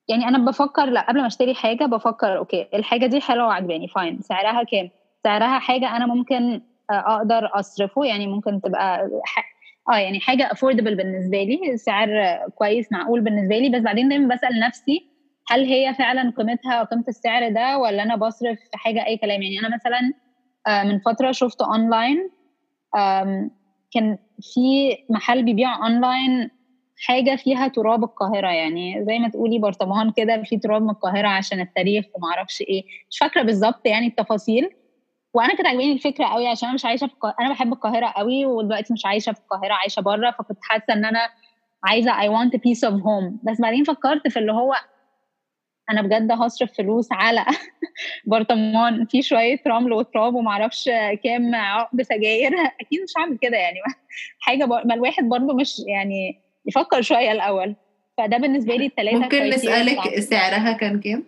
[0.08, 4.20] يعني أنا بفكر لا قبل ما أشتري حاجة بفكر okay الحاجة دي حلوة وعجباني fine
[4.22, 4.90] سعرها كام؟
[5.24, 9.10] سعرها حاجة أنا ممكن أقدر أصرفه يعني ممكن تبقى
[9.92, 12.08] آه يعني حاجة affordable بالنسبة لي سعر
[12.54, 15.10] كويس معقول بالنسبة لي بس بعدين دايما بسأل نفسي
[15.50, 19.58] هل هي فعلا قيمتها قيمة السعر ده ولا أنا بصرف في حاجة أي كلام؟ يعني
[19.60, 20.12] أنا مثلا
[20.84, 22.30] من فترة شفت اونلاين
[23.92, 26.50] كان في محل بيبيع اونلاين
[26.98, 31.60] حاجة فيها تراب القاهرة يعني زي ما تقولي برطمان كده في تراب من القاهرة عشان
[31.60, 34.70] التاريخ وما أعرفش إيه مش فاكرة بالظبط يعني التفاصيل
[35.36, 37.36] وأنا كانت عاجباني الفكرة قوي عشان أنا مش عايشة في القاهرة.
[37.40, 41.20] أنا بحب القاهرة قوي ودلوقتي مش عايشة في القاهرة عايشة بره فكنت حاسة ان أنا
[41.84, 43.32] عايزة I want a piece of home.
[43.50, 44.74] بس بعدين فكرت في اللي هو
[45.90, 47.44] أنا بجد هصرف فلوس على
[48.26, 49.06] برطمان.
[49.06, 50.84] فيه شوية رمل وتراب ومعرفش
[51.24, 52.52] كام عقب سجاير.
[52.80, 53.78] أكيد مش هعمل كده يعني.
[54.40, 54.82] حاجة بر...
[54.86, 57.76] ما الواحد برضه مش يعني يفكر شوية الأول.
[58.18, 61.24] فده بالنسبة لي الثلاثه ممكن نسألك سعرها كان كام؟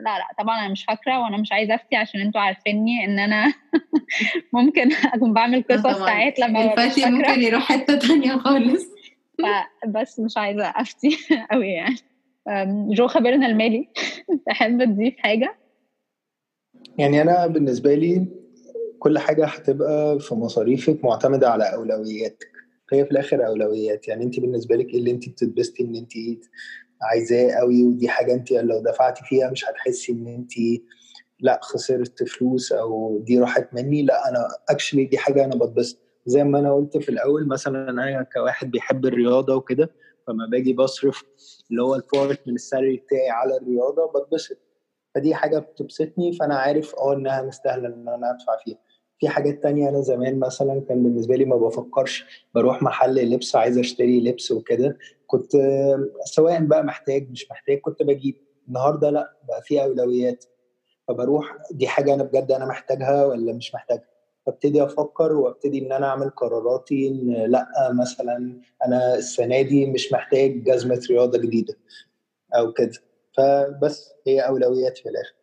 [0.00, 3.54] لا لا طبعا أنا مش فاكرة وأنا مش عايزة أفتي عشان أنتوا عارفيني إن أنا
[4.52, 8.86] ممكن أكون بعمل قصص ساعات لما الفتي ممكن يروح حتة تانية خالص.
[9.94, 11.16] بس مش عايزة أفتي
[11.50, 11.96] قوي يعني.
[12.94, 13.88] جو خبيرنا المالي.
[14.46, 15.56] تحب تضيف حاجة؟
[16.98, 18.26] يعني أنا بالنسبة لي
[18.98, 22.48] كل حاجة هتبقى في مصاريفك معتمدة على أولوياتك.
[22.92, 24.08] هي في الآخر أولويات.
[24.08, 26.12] يعني أنت بالنسبة لك إيه اللي أنت بتتبسطي إن أنت
[27.02, 30.52] عايزاه قوي ودي حاجة انت لو دفعتي فيها مش هتحسي ان انت
[31.40, 35.98] لا خسرت فلوس أو دي راحت مني لا أنا actually دي حاجة أنا بتبسط.
[36.26, 39.90] زي ما أنا قلت في الأول مثلا أنا كواحد بيحب الرياضة وكده
[40.26, 41.24] فما باجي بصرف
[41.70, 44.58] اللي هو ال part من ال salary بتاعي على الرياضة بتبسط.
[45.14, 48.78] فدي حاجة بتبسطني فأنا عارف آه إنها مستاهلة إن أنا أدفع فيها.
[49.18, 49.88] في حاجات تانية.
[49.88, 54.98] أنا زمان مثلا كان بالنسبة لي ما بفكرش بروح محل لبس عايز أشتري لبس وكده.
[55.26, 55.52] كنت
[56.24, 58.34] سواء بقى محتاج مش محتاج كنت بجيب.
[58.68, 60.44] النهاردة لأ بقى في أولويات.
[61.08, 64.08] فبروح دي حاجة أنا بجد أنا محتاجها ولا مش محتاجها؟
[64.46, 70.64] فابتدي أفكر وابتدي إن أنا أعمل قراراتي إن لأ مثلا أنا السنة دي مش محتاج
[70.64, 71.74] جزمة رياضة جديدة
[72.54, 72.92] أو كده.
[73.36, 75.34] فبس هي أولويات في الآخر.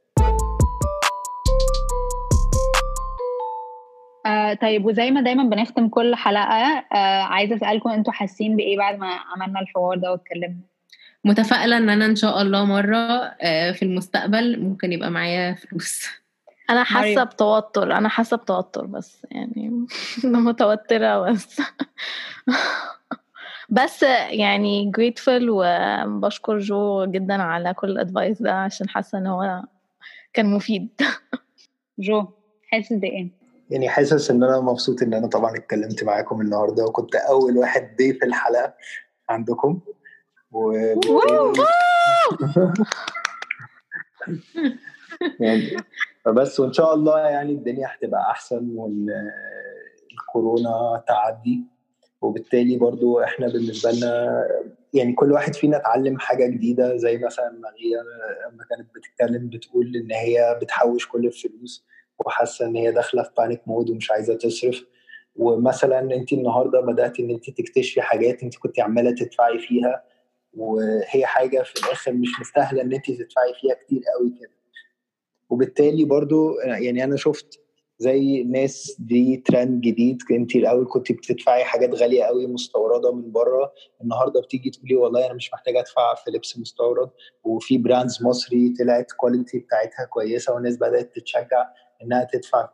[4.26, 9.00] آه طيب وزي ما دايما بنختم كل حلقة آه عايزة أسألكم أنتوا حاسين بإيه بعد
[9.00, 10.60] ما عملنا الحوار ده واتكلمنا؟
[11.26, 12.96] متفائلة إن أنا إن شاء الله مرة
[13.42, 16.06] آه في المستقبل ممكن يبقى معايا فلوس.
[16.70, 19.86] أنا حاسة بتوتر أنا حاسة بتوتر بس يعني
[20.26, 21.62] أنا متوترة بس.
[23.70, 29.64] بس يعني grateful وبشكر جو جدا على كل الادفايس ده عشان حاسة إن هو
[30.34, 30.90] كان مفيد.
[32.00, 32.26] جو
[32.72, 37.58] حاسس بإيه؟ يعني حاسس إن أنا مبسوط إن أنا طبعا اتكلمت معاكم النهارده وكنت أول
[37.58, 38.74] واحد ضيف الحلقة
[39.30, 39.80] عندكم.
[40.52, 40.72] و
[45.40, 45.78] يعني
[46.26, 49.08] فبس وإن شاء الله يعني الدنيا هتبقى أحسن وإن
[50.12, 51.64] الكورونا تعدي.
[52.22, 54.44] وبالتالي برضو إحنا بالنسبة لنا
[54.94, 58.04] يعني كل واحد فينا اتعلم حاجة جديدة زي مثلا ماريا
[58.52, 61.86] لما كانت بتتكلم بتقول إن هي بتحوش كل الفلوس.
[62.26, 64.86] وحاسة إن هي داخلة في panic mode ومش عايزة تصرف.
[65.36, 70.04] ومثلا انت النهارده بدات إن انت تكتشفي حاجات انت كنت عمالة تدفعي فيها
[70.54, 74.52] وهي حاجة في الآخر مش مستاهلة إن انت تدفعي فيها كتير قوي كده.
[75.50, 77.60] وبالتالي برضو يعني أنا شفت
[77.98, 80.18] زي ناس دي ترند جديد.
[80.32, 83.74] انت الأول كنت بتدفعي حاجات غالية قوي مستوردة من بره.
[84.02, 87.10] النهارده بتيجي تقولي والله أنا مش محتاجة أدفع في لبس مستورد.
[87.44, 91.66] وفي brands مصري طلعت quality بتاعتها كويسة والناس بدأت تتشجع.
[92.02, 92.70] إنها تدفع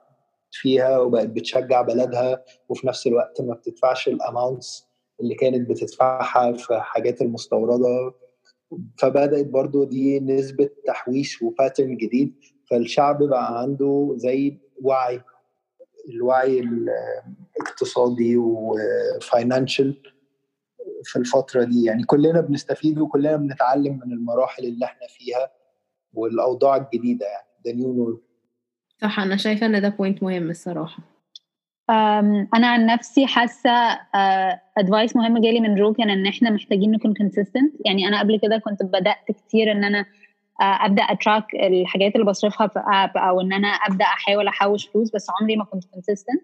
[0.52, 4.88] فيها وبقت بتشجع بلدها وفي نفس الوقت ما بتدفعش ال amounts
[5.22, 8.14] اللي كانت بتدفعها في حاجات المستوردة.
[8.98, 12.36] فبدأت برضو دي نسبة تحويش و pattern جديد
[12.70, 15.22] فالشعب بقى عنده زي وعي
[16.10, 16.60] الوعي
[17.58, 20.02] الاقتصادي و financial
[21.04, 21.84] في الفترة دي.
[21.86, 25.52] يعني كلنا بنستفيد وكلنا بنتعلم من المراحل اللي إحنا فيها
[26.14, 28.22] والأوضاع الجديدة يعني ده new norm
[29.02, 30.98] صح أنا شايفة إن ده point مهم الصراحة.
[32.54, 33.72] أنا عن نفسي حاسة
[34.78, 38.58] advice مهم جالي من جو كان إن إحنا محتاجين نكون consistent يعني أنا قبل كده
[38.58, 40.06] كنت بدأت كتير إن أنا
[40.62, 45.12] أبدأ a track الحاجات اللي بصرفها في app أو إن أنا أبدأ أحاول أحوش فلوس
[45.16, 46.42] بس عمري ما كنت consistent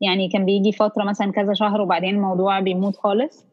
[0.00, 3.46] يعني كان بيجي فترة مثلا كذا شهر وبعدين الموضوع بيموت خالص.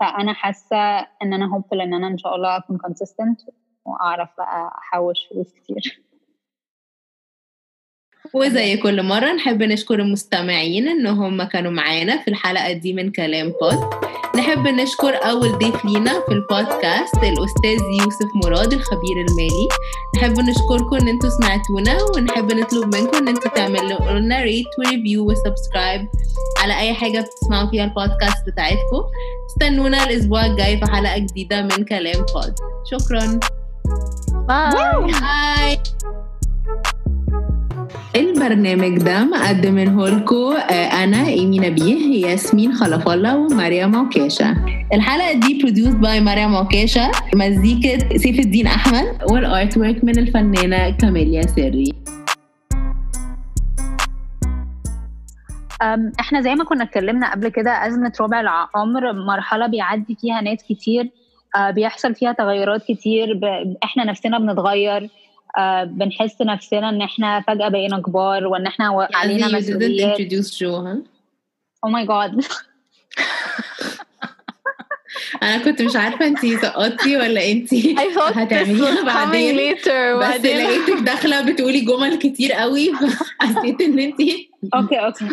[0.00, 3.40] فأنا حاسة إن أنا hopeful إن أنا إن شاء الله أكون consistent
[3.84, 6.02] وأعرف بقى أحوش فلوس كتير.
[8.34, 13.52] وزي كل مرة نحب نشكر المستمعين إن هم كانوا معانا في الحلقة دي من كلام
[13.60, 13.78] بود
[14.36, 19.68] نحب نشكر أول ضيف لينا في البودكاست الأستاذ يوسف مراد الخبير المالي.
[20.16, 25.30] نحب نشكركم إن أنتوا سمعتونا ونحب نطلب منكم إن أنتوا تعملوا لنا rate و review
[25.30, 26.08] و subscribe
[26.58, 29.02] على أي حاجة بتسمعوا فيها البودكاست بتاعتكم.
[29.50, 32.54] استنونا الأسبوع الجاي في حلقة جديدة من كلام بود
[32.90, 33.40] شكرا.
[34.48, 35.78] bye bye
[38.42, 40.52] البرنامج ده مقدمينه لكم
[41.02, 44.56] أنا إيمي نبيه ياسمين خلف الله ومريم عكاشه
[44.92, 51.46] الحلقة دي produced by مريم عكاشه مزيكة سيف الدين أحمد وال artwork من الفنانة كاميليا
[51.46, 51.92] سري.
[56.20, 61.10] إحنا زي ما كنا اتكلمنا قبل كده أزمة ربع العمر مرحلة بيعدي فيها ناس كتير
[61.70, 63.40] بيحصل فيها تغيرات كتير
[63.84, 65.10] إحنا نفسنا بنتغير.
[65.58, 70.84] آه بنحس نفسنا إن إحنا فجأة بقينا كبار وإن إحنا علينا مسؤوليات didn't introduce Joe
[70.84, 70.98] huh?
[71.84, 72.44] oh my God
[75.42, 77.74] أنا كنت مش عارفة انت سقطتي ولا انت
[78.18, 79.76] هتعمليها بعدين.
[79.76, 82.92] later بس لقيتك داخلة بتقولي جمل كتير قوي
[83.40, 84.20] فحسيت إن انت
[84.74, 85.26] okay okay